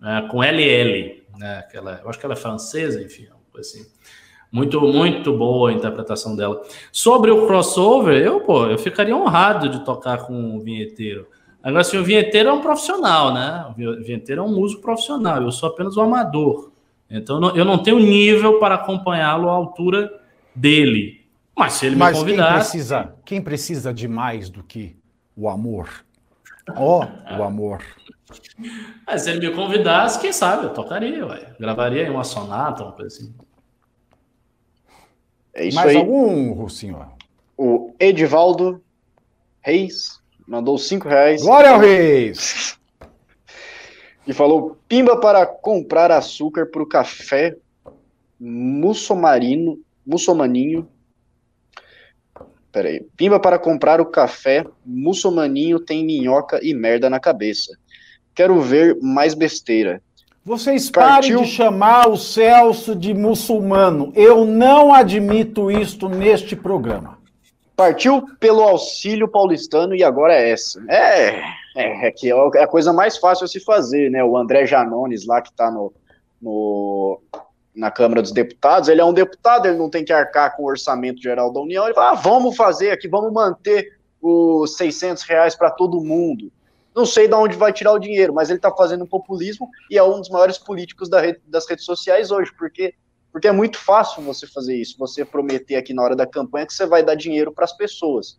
[0.00, 0.28] Né?
[0.30, 1.22] Com LL.
[1.38, 1.58] Né?
[1.58, 3.26] Aquela, eu acho que ela é francesa, enfim.
[3.58, 3.84] Assim.
[4.50, 6.62] Muito, muito boa a interpretação dela.
[6.90, 11.28] Sobre o crossover, eu, pô, eu ficaria honrado de tocar com o vinheteiro.
[11.62, 13.66] Agora, assim, o vinheteiro é um profissional, né?
[13.76, 16.72] O vinheteiro é um músico profissional, eu sou apenas um amador.
[17.08, 20.10] Então, eu não tenho nível para acompanhá-lo à altura
[20.54, 21.20] dele.
[21.56, 22.46] Mas se ele Mas me convidar.
[22.46, 24.96] Quem precisa, quem precisa de mais do que
[25.36, 25.88] o amor?
[26.76, 27.82] Ó, oh, o amor.
[29.06, 31.54] Mas se ele me convidasse, quem sabe, eu tocaria, ué.
[31.58, 33.34] gravaria uma sonata, uma coisa assim.
[35.52, 35.96] É isso Mais aí.
[35.96, 37.08] algum, senhor?
[37.56, 38.82] O Edivaldo
[39.60, 41.42] Reis mandou cinco reais.
[41.42, 42.78] Glória ao Reis!
[44.26, 47.56] E falou: pimba para comprar açúcar para o café
[48.38, 50.88] mussomarino, mussomaninho.
[52.72, 53.04] Peraí.
[53.16, 57.76] Pimba para comprar o café mussomaninho tem minhoca e merda na cabeça.
[58.34, 60.00] Quero ver mais besteira.
[60.44, 61.42] Vocês parem Partiu...
[61.42, 64.12] de chamar o Celso de muçulmano.
[64.14, 67.18] Eu não admito isto neste programa.
[67.76, 70.82] Partiu pelo auxílio paulistano e agora é essa.
[70.88, 71.28] É,
[71.76, 74.22] é, é que é a coisa mais fácil a se fazer, né?
[74.22, 75.92] O André Janones lá que está no,
[76.40, 77.20] no,
[77.80, 80.66] na Câmara dos Deputados, ele é um deputado, ele não tem que arcar com o
[80.66, 81.86] orçamento geral da União.
[81.86, 86.52] Ele fala, ah, vamos fazer aqui, vamos manter os 600 reais para todo mundo.
[86.94, 90.02] Não sei de onde vai tirar o dinheiro, mas ele está fazendo populismo e é
[90.02, 92.92] um dos maiores políticos da rede, das redes sociais hoje, porque,
[93.32, 96.74] porque é muito fácil você fazer isso, você prometer aqui na hora da campanha que
[96.74, 98.38] você vai dar dinheiro para as pessoas.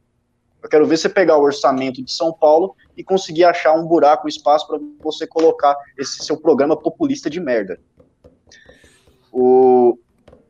[0.62, 4.28] Eu quero ver você pegar o orçamento de São Paulo e conseguir achar um buraco,
[4.28, 7.80] um espaço para você colocar esse seu programa populista de merda.
[9.32, 9.97] O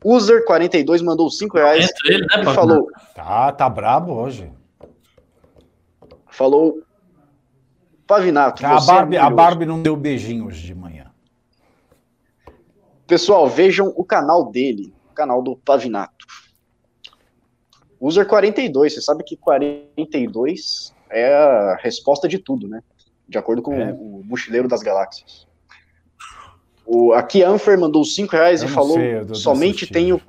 [0.04, 2.88] User42 mandou 5 reais ele, né, e falou.
[3.14, 4.52] Tá, tá brabo hoje.
[6.28, 6.82] Falou
[8.08, 11.12] Pavinato, a Barbie, é a Barbie não deu beijinho hoje de manhã.
[13.08, 16.26] Pessoal, vejam o canal dele, o canal do Pavinato.
[18.02, 22.82] User 42, você sabe que 42 é a resposta de tudo, né?
[23.30, 23.94] De acordo com é.
[23.94, 25.48] o Mochileiro das Galáxias.
[26.94, 30.22] O, a Kianfer mandou 5 reais eu e falou: sei, somente tenho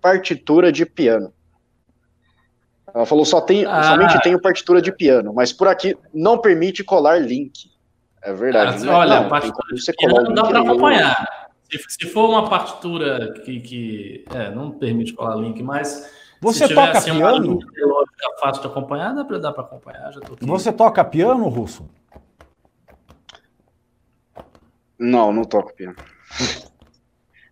[0.00, 1.30] partitura de piano.
[2.94, 3.82] Ela falou só tem, ah.
[3.82, 7.70] somente tenho partitura de piano, mas por aqui não permite colar link.
[8.22, 8.88] É verdade.
[8.88, 11.48] Ah, olha, não, partitura de piano não dá para acompanhar.
[11.70, 16.10] Se, se, for uma partitura que, que é, não permite colar link, mas
[16.40, 17.58] você se toca assim, piano?
[17.58, 20.10] Uma fácil de acompanhar, dá para acompanhar.
[20.12, 21.86] Já Você toca piano, Russo?
[24.98, 25.96] Não, não toco piano.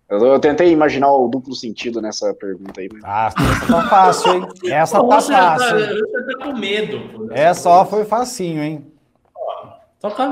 [0.09, 2.89] Eu, eu, tentei imaginar o duplo sentido nessa pergunta aí.
[2.93, 3.03] Mas...
[3.05, 4.49] Ah, essa tá fácil, hein?
[4.71, 5.99] Essa tá fácil.
[5.99, 7.29] Você tá com medo.
[7.33, 8.87] Essa ó foi facinho, hein?
[10.01, 10.25] Toca.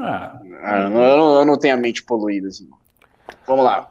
[0.00, 0.40] Ah.
[0.62, 2.68] Ah, eu, não, eu, não, tenho a mente poluída assim.
[3.46, 3.90] Vamos lá.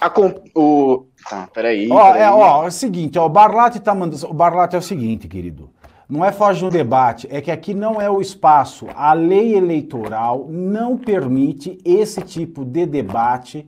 [0.00, 0.12] A
[0.54, 1.06] o...
[1.28, 1.90] Tá, peraí.
[1.90, 2.22] Ó, peraí.
[2.22, 4.30] É, ó, é o seguinte, ó, o Barlat tá mandando.
[4.30, 5.70] O Barlat é o seguinte, querido.
[6.08, 8.86] Não é foge um debate, é que aqui não é o espaço.
[8.94, 13.66] A lei eleitoral não permite esse tipo de debate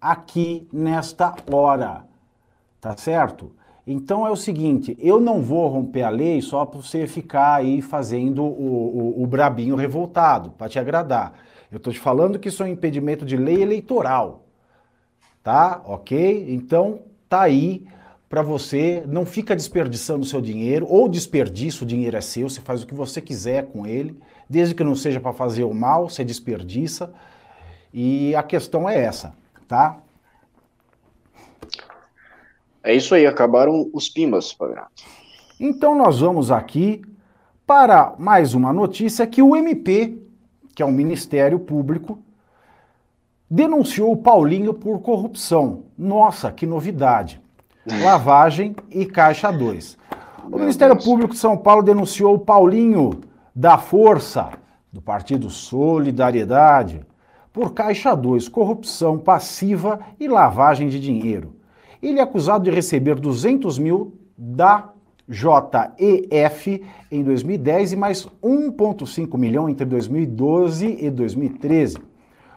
[0.00, 2.04] aqui nesta hora.
[2.80, 3.52] Tá certo?
[3.84, 7.82] Então é o seguinte, eu não vou romper a lei só para você ficar aí
[7.82, 11.32] fazendo o, o, o brabinho revoltado, para te agradar.
[11.72, 14.44] Eu estou te falando que isso é um impedimento de lei eleitoral.
[15.42, 15.80] Tá?
[15.84, 16.46] Ok?
[16.54, 17.84] Então tá aí
[18.30, 22.60] para você, não fica desperdiçando o seu dinheiro, ou desperdiça, o dinheiro é seu, você
[22.60, 24.16] faz o que você quiser com ele,
[24.48, 27.12] desde que não seja para fazer o mal, você desperdiça.
[27.92, 29.34] E a questão é essa,
[29.66, 29.98] tá?
[32.84, 35.02] É isso aí, acabaram os pimbas, Pavinato.
[35.58, 37.02] Então nós vamos aqui
[37.66, 40.22] para mais uma notícia que o MP,
[40.72, 42.22] que é o Ministério Público,
[43.50, 45.82] denunciou o Paulinho por corrupção.
[45.98, 47.40] Nossa, que novidade.
[48.02, 49.98] Lavagem e Caixa 2.
[50.50, 50.96] O Ministério.
[50.96, 53.20] Público de São Paulo denunciou o Paulinho
[53.54, 54.50] da Força,
[54.92, 57.00] do Partido Solidariedade,
[57.52, 61.56] por Caixa 2, corrupção passiva e lavagem de dinheiro.
[62.02, 64.90] Ele é acusado de receber 200 mil da
[65.28, 71.98] JEF em 2010 e mais 1,5 milhão entre 2012 e 2013.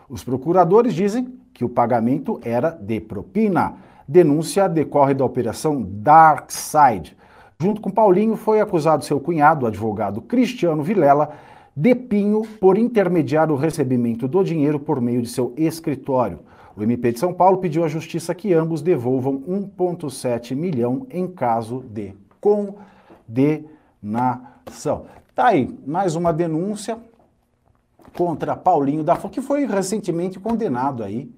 [0.09, 3.75] Os procuradores dizem que o pagamento era de propina.
[4.07, 7.15] Denúncia decorre da operação Dark Side.
[7.59, 11.31] Junto com Paulinho, foi acusado seu cunhado, o advogado Cristiano Vilela,
[11.75, 16.39] de Pinho, por intermediar o recebimento do dinheiro por meio de seu escritório.
[16.75, 21.83] O MP de São Paulo pediu à Justiça que ambos devolvam 1,7 milhão em caso
[21.89, 23.67] de condenação.
[25.35, 26.97] Tá aí, mais uma denúncia
[28.15, 31.31] contra Paulinho da que foi recentemente condenado aí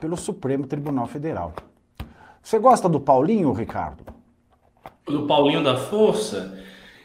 [0.00, 1.52] pelo Supremo Tribunal Federal.
[2.42, 4.04] Você gosta do Paulinho, Ricardo?
[5.06, 6.58] Do Paulinho da Força?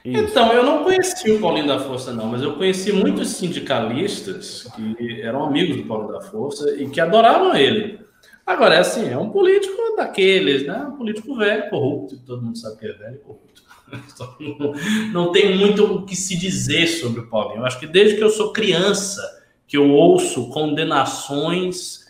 [0.03, 0.23] Isso.
[0.23, 5.21] Então, eu não conheci o Paulinho da Força, não, mas eu conheci muitos sindicalistas que
[5.21, 7.99] eram amigos do Paulinho da Força e que adoravam ele.
[8.45, 10.87] Agora, é assim, é um político daqueles, né?
[10.87, 13.61] Um político velho, corrupto, todo mundo sabe que é velho e corrupto.
[15.11, 17.59] Não tem muito o que se dizer sobre o Paulinho.
[17.59, 19.21] Eu acho que desde que eu sou criança,
[19.67, 22.06] que eu ouço condenações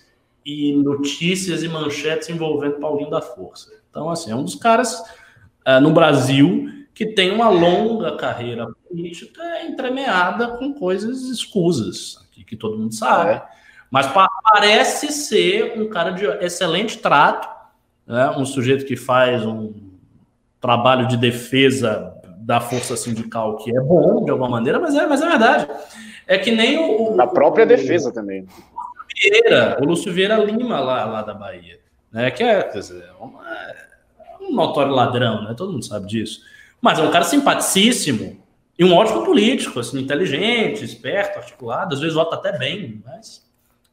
[0.48, 3.70] e notícias e manchetes envolvendo Paulinho da Força.
[3.90, 4.98] Então, assim, é um dos caras
[5.68, 12.56] uh, no Brasil que tem uma longa carreira política entremeada com coisas escusas, que, que
[12.56, 13.32] todo mundo sabe.
[13.32, 13.44] É.
[13.92, 17.50] Mas pa parece ser um cara de excelente trato,
[18.06, 18.30] né?
[18.32, 19.74] um sujeito que faz um
[20.62, 25.22] trabalho de defesa da força sindical que é bom, de alguma maneira, mas é, mas
[25.22, 25.68] é verdade.
[26.26, 27.16] É que nem o.
[27.16, 28.48] Na própria o, defesa também.
[29.18, 31.80] O Vieira, o Lúcio Vieira Lima, lá, lá da Bahia,
[32.12, 32.30] né?
[32.30, 33.42] que é, quer dizer, uma,
[34.42, 35.54] um notório ladrão, né?
[35.56, 36.42] todo mundo sabe disso.
[36.80, 38.40] Mas é um cara simpaticíssimo
[38.78, 43.44] e um ótimo político, assim, inteligente, esperto, articulado, às vezes vota até bem, mas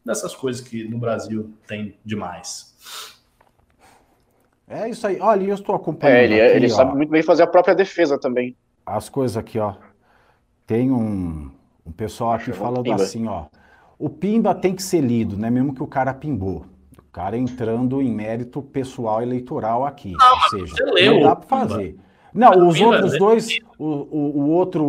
[0.05, 2.75] dessas coisas que no Brasil tem demais.
[4.69, 5.19] É isso aí.
[5.21, 6.17] Olha, eu estou acompanhando.
[6.17, 8.57] É, ele, aqui, ele sabe muito bem fazer a própria defesa também.
[8.85, 9.75] As coisas aqui, ó.
[10.67, 11.51] Tem um,
[11.87, 13.47] um pessoal aqui falando assim, ó.
[13.99, 15.51] O Pimba tem que ser lido, né?
[15.51, 16.65] Mesmo que o cara pimbou.
[16.99, 20.13] O cara entrando em mérito pessoal eleitoral aqui.
[20.13, 21.97] Não, Ou seja, não dá para fazer.
[22.33, 23.19] Não, os outros né?
[23.19, 24.85] dois, o, o, o, outro,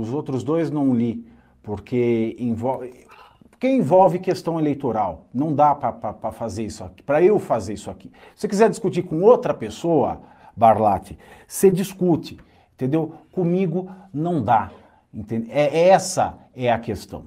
[0.00, 1.26] os outros dois não li,
[1.62, 3.06] porque envolve,
[3.50, 5.26] porque envolve questão eleitoral.
[5.34, 8.10] Não dá para fazer isso aqui, para eu fazer isso aqui.
[8.34, 10.22] Se você quiser discutir com outra pessoa,
[10.56, 12.38] Barlate, você discute,
[12.72, 13.12] entendeu?
[13.30, 14.70] Comigo não dá.
[15.12, 15.48] Entende?
[15.50, 17.24] É, essa é a questão.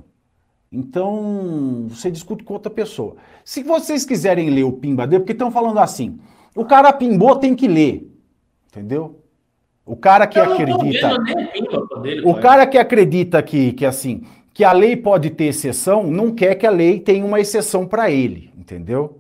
[0.74, 3.16] Então, você discute com outra pessoa.
[3.46, 6.20] Se vocês quiserem ler o Pimba dele, porque estão falando assim,
[6.56, 8.12] o cara pimbou, tem que ler.
[8.68, 9.20] Entendeu?
[9.86, 11.18] O cara que acredita.
[12.02, 16.32] Dele, o cara que acredita que, que assim, que a lei pode ter exceção, não
[16.32, 19.20] quer que a lei tenha uma exceção para ele, entendeu?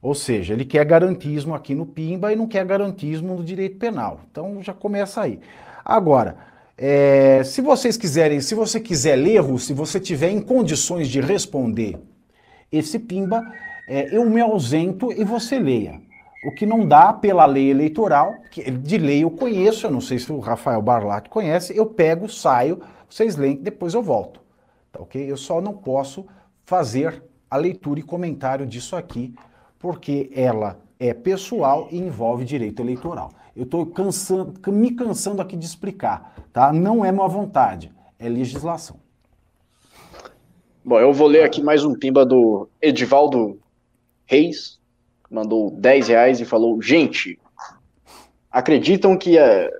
[0.00, 4.20] Ou seja, ele quer garantismo aqui no PIMBA e não quer garantismo no direito penal.
[4.30, 5.40] Então já começa aí.
[5.84, 6.36] Agora,
[6.76, 11.98] é, se vocês quiserem, se você quiser ler, se você tiver em condições de responder
[12.70, 13.42] esse PIMBA,
[13.86, 16.00] é, eu me ausento e você leia.
[16.44, 20.18] O que não dá pela lei eleitoral, que de lei eu conheço, eu não sei
[20.18, 24.40] se o Rafael Barlat conhece, eu pego, saio, vocês leem, depois eu volto.
[24.90, 25.30] Tá ok?
[25.30, 26.26] Eu só não posso
[26.64, 29.34] fazer a leitura e comentário disso aqui,
[29.78, 33.30] porque ela é pessoal e envolve direito eleitoral.
[33.54, 36.72] Eu estou cansando, me cansando aqui de explicar, tá?
[36.72, 38.98] Não é má vontade, é legislação.
[40.84, 43.60] Bom, eu vou ler aqui mais um pimba do Edivaldo
[44.24, 44.80] Reis,
[45.30, 47.38] mandou 10 reais e falou: Gente,
[48.50, 49.70] acreditam que é,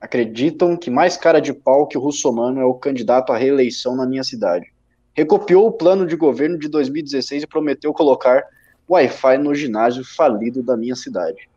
[0.00, 4.06] acreditam que mais cara de pau que o Russomano é o candidato à reeleição na
[4.06, 4.72] minha cidade.
[5.14, 8.44] Recopiou o plano de governo de 2016 e prometeu colocar
[8.88, 11.48] Wi-Fi no ginásio falido da minha cidade.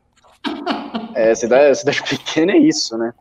[1.15, 3.13] É, cidade, cidade pequena é isso, né?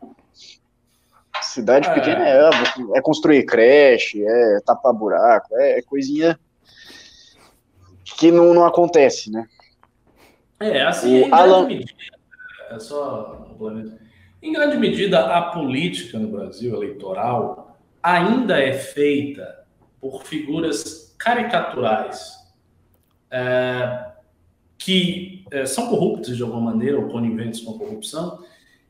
[1.41, 1.93] Cidade é.
[1.93, 2.49] pequena é,
[2.95, 6.39] é construir creche, é tapar buraco, é, é coisinha
[8.17, 9.47] que não, não acontece, né?
[10.59, 11.67] É, assim, o Alan...
[12.69, 13.99] é só um complemento.
[14.41, 19.65] Em grande medida, a política no Brasil eleitoral ainda é feita
[19.99, 22.35] por figuras caricaturais
[23.29, 24.05] é,
[24.77, 28.39] que é, são corruptas de alguma maneira ou coniventes com a corrupção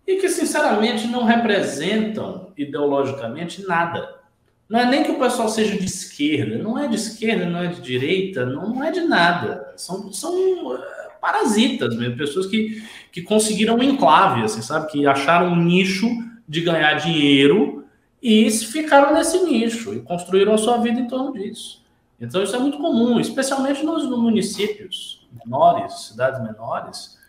[0.07, 4.22] e que, sinceramente, não representam ideologicamente nada.
[4.70, 7.68] Não é nem que o pessoal seja de esquerda, não é de esquerda, não é
[7.68, 9.74] de direita, não, não é de nada.
[9.76, 12.82] São, são é, parasitas mesmo, pessoas que,
[13.12, 14.91] que conseguiram um enclave, assim, sabe?
[14.91, 16.07] Que acharam um nicho
[16.47, 17.84] de ganhar dinheiro
[18.22, 21.82] e ficaram nesse nicho e construíram a sua vida em torno disso.
[22.20, 27.19] Então isso é muito comum, especialmente nos, nos municípios menores, cidades menores.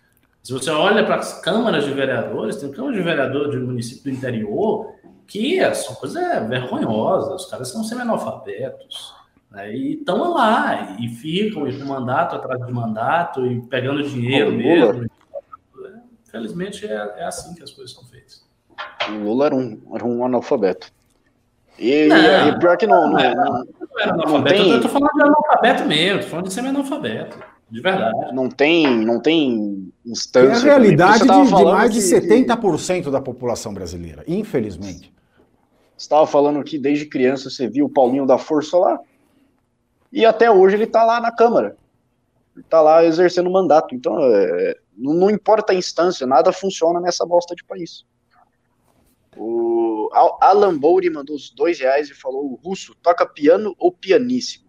[0.43, 4.11] Se você olha para as câmaras de vereadores, tem câmaras de vereador de município do
[4.11, 4.95] interior
[5.27, 9.15] que são coisas vergonhosas, os caras são semi-analfabetos.
[9.51, 9.75] Né?
[9.75, 15.09] E estão lá, e ficam e com mandato atrás de mandato, e pegando dinheiro mesmo.
[15.75, 16.03] Lula.
[16.25, 18.43] Felizmente é, é, assim que as coisas são feitas.
[19.09, 20.91] O Lula era um, era um analfabeto.
[21.79, 23.11] E, não, e pior que não.
[23.11, 24.71] Não, não, não, não, não tem...
[24.71, 27.39] Eu tô falando de analfabeto mesmo, tô falando de semi-analfabeto.
[27.73, 28.35] De verdade.
[28.35, 30.69] Não tem, não tem instância.
[30.69, 35.11] É a realidade de, de, mais de 70% da população brasileira, infelizmente.
[35.97, 39.01] Você estava falando que desde criança você viu o Paulinho da Força lá?
[40.13, 41.75] E até hoje ele está lá na Câmara.
[42.55, 43.95] Ele está lá exercendo mandato.
[43.95, 48.05] Então, é, não, não, importa a instância, nada funciona nessa bosta de país.
[49.35, 50.11] O
[50.43, 54.62] Alan Bouri mandou os dois reais e falou: o russo toca piano ou pianíssimo?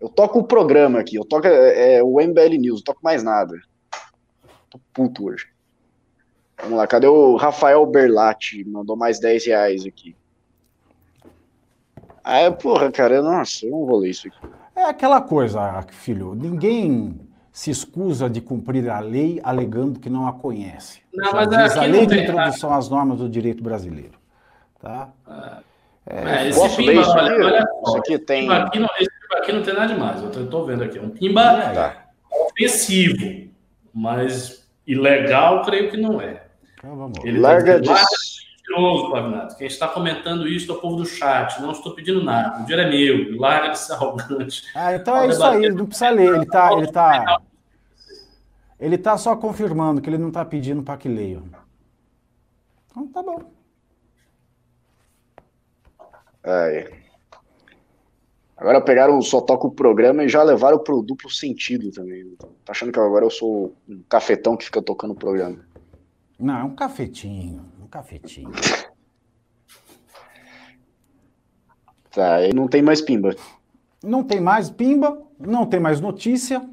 [0.00, 3.22] Eu toco o programa aqui, eu toco é, é, o MBL News, eu toco mais
[3.22, 3.58] nada.
[4.70, 5.46] Tô puto hoje.
[6.60, 8.64] Vamos lá, cadê o Rafael Berlatti?
[8.64, 10.16] Mandou mais 10 reais aqui.
[12.22, 14.38] Ah, é, porra, cara, nossa, eu não vou ler isso aqui.
[14.76, 17.18] É aquela coisa, filho, ninguém
[17.50, 21.02] se escusa de cumprir a lei alegando que não a conhece.
[21.12, 24.18] Não, mas diz a lei de tem, introdução às normas do direito brasileiro.
[24.80, 25.08] Tá?
[26.06, 27.42] É, é, esse pimba, olha, aqui?
[27.42, 28.48] olha só, isso aqui tem...
[28.50, 30.98] Aqui não, esse aqui não tem nada demais, eu estou vendo aqui.
[30.98, 32.08] É um pimba tá.
[32.30, 33.50] ofensivo,
[33.92, 36.44] mas ilegal, creio que não é.
[36.78, 37.18] Então, vamos.
[37.24, 37.90] Ele Larga de
[38.68, 39.56] mentiroso, Pavinato.
[39.56, 41.60] Quem está comentando isso é o povo do chat.
[41.60, 42.60] Não estou pedindo nada.
[42.60, 43.38] O dinheiro é meu.
[43.38, 44.62] Larga de ser arrogante.
[44.74, 45.70] Ah, então é isso aí.
[45.70, 46.34] Não precisa ler.
[46.34, 47.40] Ele está ele tá,
[48.78, 51.44] ele tá só confirmando que ele não está pedindo para que leiam.
[52.90, 53.52] Então tá bom.
[56.44, 57.07] Aí.
[58.58, 62.34] Agora pegaram só toca o programa e já levaram para o duplo sentido também.
[62.64, 65.58] Tá achando que agora eu sou um cafetão que fica tocando o programa?
[66.38, 68.50] Não, é um cafetinho um cafetinho.
[72.10, 73.36] Tá, e não tem mais pimba.
[74.02, 76.66] Não tem mais pimba, não tem mais notícia.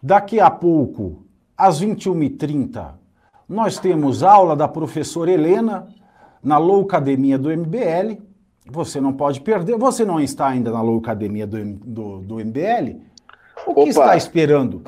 [0.00, 1.26] Daqui a pouco,
[1.56, 2.94] às 21h30,
[3.48, 5.92] nós temos aula da professora Helena
[6.40, 8.22] na Loucademia do MBL.
[8.66, 9.76] Você não pode perder.
[9.76, 13.00] Você não está ainda na Loucademia do, do, do MBL?
[13.66, 13.82] O Opa.
[13.82, 14.82] que está esperando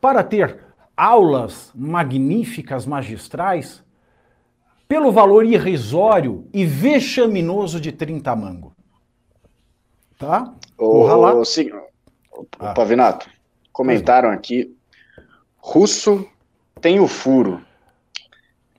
[0.00, 0.60] para ter
[0.96, 3.84] aulas magníficas, magistrais,
[4.88, 8.72] pelo valor irrisório e vexaminoso de 30 mango.
[10.18, 10.54] Tá?
[10.76, 11.44] Corra lá.
[11.44, 11.70] Sim.
[12.58, 12.72] Ah.
[12.72, 13.28] Pavinato,
[13.72, 14.74] comentaram aqui,
[15.58, 16.26] russo
[16.80, 17.60] tem o furo.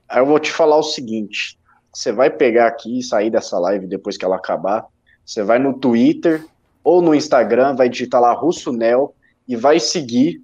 [0.08, 1.58] Aí eu vou te falar o seguinte,
[1.92, 4.86] você vai pegar aqui e sair dessa live depois que ela acabar,
[5.24, 6.46] você vai no Twitter
[6.82, 9.14] ou no Instagram, vai digitar lá Russo Nel
[9.46, 10.42] e vai seguir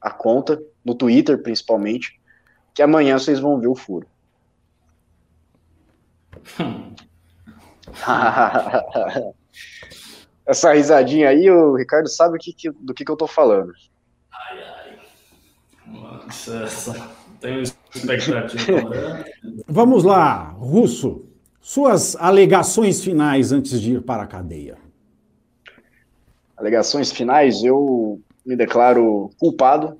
[0.00, 2.20] a conta no Twitter principalmente,
[2.74, 4.06] que amanhã vocês vão ver o furo.
[10.46, 13.72] Essa risadinha aí, o Ricardo sabe que, do que, que eu tô falando.
[14.32, 15.00] Ai, ai.
[15.86, 16.68] Nossa,
[17.40, 19.24] tenho expectativa.
[19.66, 21.24] Vamos lá, Russo.
[21.60, 24.76] Suas alegações finais antes de ir para a cadeia.
[26.56, 29.98] Alegações finais, eu me declaro culpado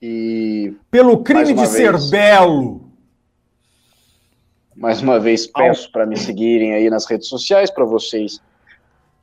[0.00, 0.74] e.
[0.90, 2.90] Pelo crime de vez, ser belo.
[4.76, 8.40] Mais uma vez peço para me seguirem aí nas redes sociais, para vocês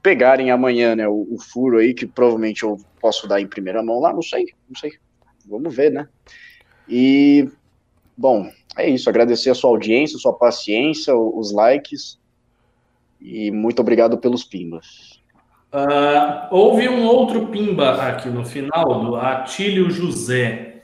[0.04, 4.00] pegarem amanhã né, o, o, furo aí, que provavelmente eu posso dar em primeira mão
[4.00, 4.94] lá, não sei, não sei.
[5.46, 6.08] Vamos ver, né?
[6.88, 7.50] E,
[8.16, 9.10] bom, é isso.
[9.10, 12.20] Agradecer a sua audiência, a sua paciência, os likes.
[13.20, 15.18] E muito obrigado pelos pimbas.
[15.74, 20.82] Uh, houve um outro pimba aqui no final, do Atílio José.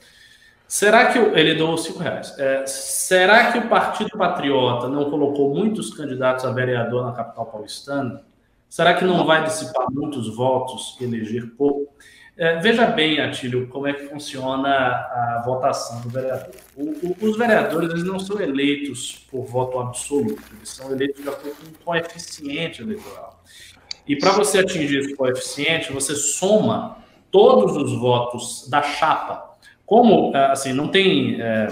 [0.68, 2.38] Será que o, ele deu cinco reais?
[2.40, 8.24] É, será que o Partido Patriota não colocou muitos candidatos a vereador na capital paulistana?
[8.68, 11.94] Será que não vai dissipar muitos votos e eleger pouco?
[12.36, 16.56] É, veja bem, Atílio, como é que funciona a votação do vereador.
[16.76, 21.30] O, o, os vereadores eles não são eleitos por voto absoluto, eles são eleitos de
[21.30, 23.44] acordo com um coeficiente eleitoral.
[24.08, 26.98] E para você atingir esse coeficiente, você soma
[27.30, 29.54] todos os votos da chapa.
[29.86, 31.68] Como, é, assim, não tem, é,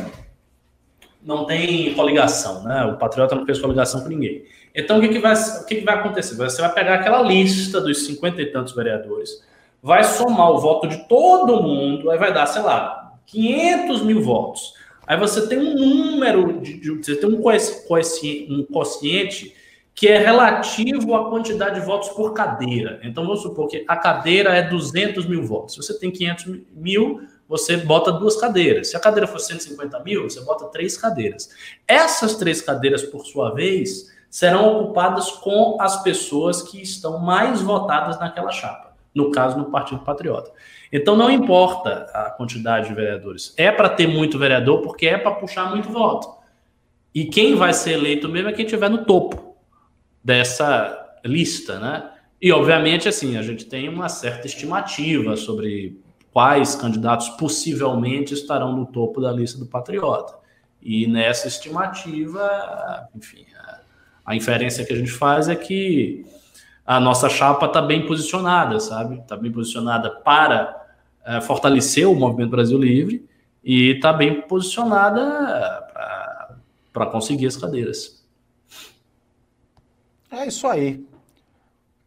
[1.24, 2.86] não tem coligação, né?
[2.86, 4.46] O Patriota não fez coligação com ninguém.
[4.76, 6.36] Então, o que, que, vai, o que, que vai acontecer?
[6.36, 9.44] Você vai pegar aquela lista dos cinquenta e tantos vereadores,
[9.82, 14.74] vai somar o voto de todo mundo, aí vai dar, sei lá, 500 mil votos.
[15.08, 17.42] Aí você tem um número, de, de você tem um
[18.50, 19.56] um quociente
[19.94, 23.00] que é relativo à quantidade de votos por cadeira.
[23.04, 25.76] Então, vamos supor que a cadeira é 200 mil votos.
[25.76, 28.90] Se você tem 500 mil, você bota duas cadeiras.
[28.90, 31.50] Se a cadeira for 150 mil, você bota três cadeiras.
[31.88, 38.18] Essas três cadeiras, por sua vez, serão ocupadas com as pessoas que estão mais votadas
[38.18, 38.91] naquela chapa.
[39.14, 40.52] No caso, no Partido Patriota.
[40.92, 43.54] Então, não importa a quantidade de vereadores.
[43.58, 46.30] É para ter muito vereador, porque é para puxar muito voto.
[47.14, 49.56] E quem vai ser eleito mesmo é quem estiver no topo
[50.24, 52.10] dessa lista, né?
[52.42, 56.02] E, obviamente, assim, a gente tem uma certa estimativa sobre
[56.32, 60.34] quais candidatos possivelmente estarão no topo da lista do Patriota.
[60.82, 63.80] E nessa estimativa, enfim, a,
[64.26, 66.26] a inferência que a gente faz é que
[66.86, 69.20] a nossa chapa está bem posicionada, sabe?
[69.20, 70.76] Está bem posicionada para
[71.26, 73.28] é, fortalecer o Movimento Brasil Livre
[73.64, 75.22] e está bem posicionada
[76.92, 78.26] para conseguir as cadeiras.
[80.32, 81.06] É isso aí.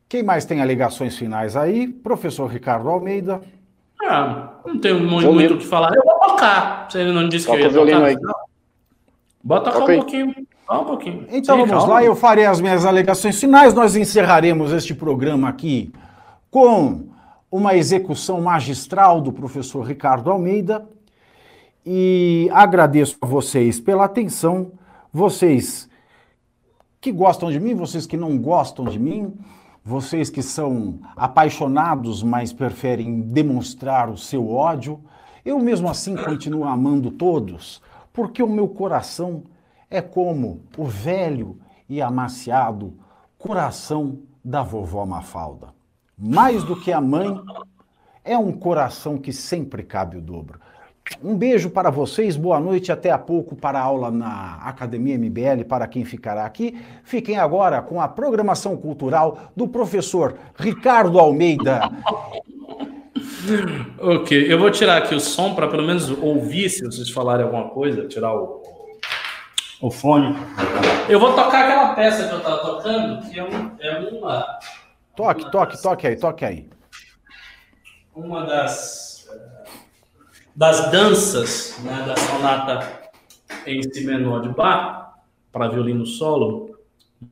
[0.08, 1.88] Quem mais tem alegações finais aí?
[1.88, 3.40] Professor Ricardo Almeida.
[4.02, 5.94] Ah, não tenho muito, muito o que falar.
[5.94, 6.90] Eu vou tocar.
[6.90, 8.04] Você não disse Toca que eu ia tocar.
[8.04, 8.16] Aí.
[9.42, 10.34] Bota tocar um pouquinho.
[10.66, 11.26] Só um pouquinho.
[11.30, 11.94] Então Sim, vamos calma.
[11.94, 13.74] lá, eu farei as minhas alegações finais.
[13.74, 15.92] Nós encerraremos este programa aqui
[16.50, 17.08] com
[17.50, 20.88] uma execução magistral do professor Ricardo Almeida.
[21.84, 24.72] E agradeço a vocês pela atenção.
[25.12, 25.88] Vocês
[27.00, 29.34] que gostam de mim, vocês que não gostam de mim,
[29.84, 34.98] vocês que são apaixonados, mas preferem demonstrar o seu ódio,
[35.44, 39.42] eu mesmo assim continuo amando todos, porque o meu coração
[39.90, 41.58] é como o velho
[41.88, 42.94] e amaciado
[43.38, 45.68] coração da vovó Mafalda.
[46.16, 47.38] Mais do que a mãe,
[48.24, 50.58] é um coração que sempre cabe o dobro.
[51.22, 55.64] Um beijo para vocês, boa noite, até a pouco para a aula na Academia MBL,
[55.68, 56.78] para quem ficará aqui.
[57.02, 61.90] Fiquem agora com a programação cultural do professor Ricardo Almeida.
[64.00, 67.68] ok, eu vou tirar aqui o som para pelo menos ouvir se vocês falarem alguma
[67.68, 68.62] coisa, tirar o,
[69.84, 70.34] o fone.
[71.10, 74.58] Eu vou tocar aquela peça que eu estava tocando, que é, um, é uma.
[75.14, 76.68] Toque, uma toque, das, toque aí, toque aí.
[78.14, 79.28] Uma das
[80.56, 83.10] das danças né, da sonata
[83.66, 85.12] em si menor de Bach
[85.52, 86.78] para violino solo,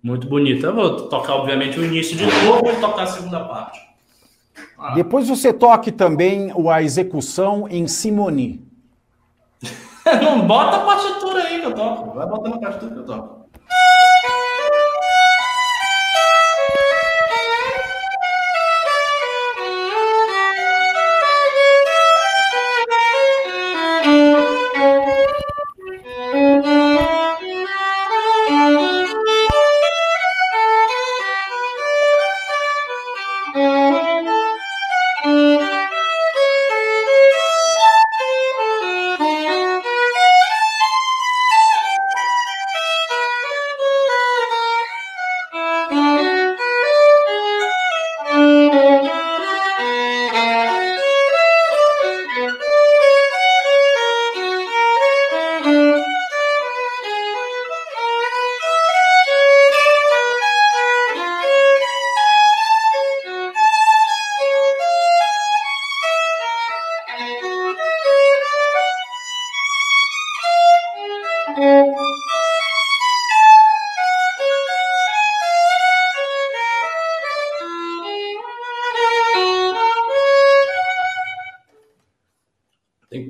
[0.02, 0.66] muito bonita.
[0.66, 3.80] Eu vou tocar, obviamente, o início de novo e tocar a segunda parte.
[4.76, 4.94] Ah.
[4.94, 8.71] Depois você toque também a execução em Simoni.
[10.22, 12.12] Não bota a partitura aí que eu toco.
[12.12, 13.41] Vai botando a partitura que eu toco.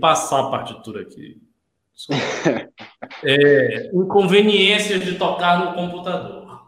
[0.03, 1.41] Passar a partitura aqui.
[3.25, 6.61] É, inconveniências de tocar no computador.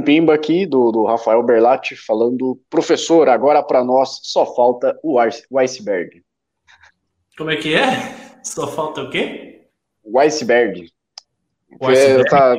[0.00, 5.18] Um pimba aqui do, do Rafael Berlatti falando: professor, agora para nós só falta o,
[5.50, 6.22] o iceberg.
[7.36, 8.40] Como é que é?
[8.42, 9.66] Só falta o quê?
[10.02, 10.90] O iceberg.
[11.78, 12.30] O, iceberg?
[12.30, 12.56] Tá,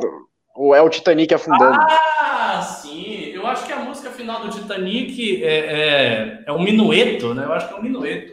[0.55, 1.79] o é o Titanic afundando.
[1.79, 3.31] Ah, sim.
[3.33, 7.45] Eu acho que a música final do Titanic é, é, é um minueto, né?
[7.45, 8.30] Eu acho que é um minueto.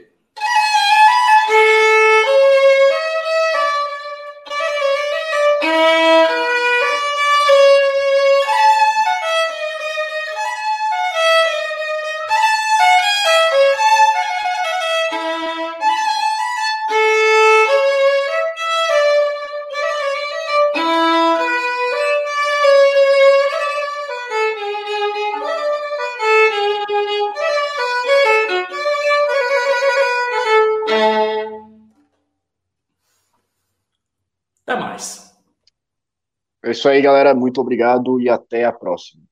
[36.78, 37.34] Isso aí, galera.
[37.34, 39.27] Muito obrigado e até a próxima.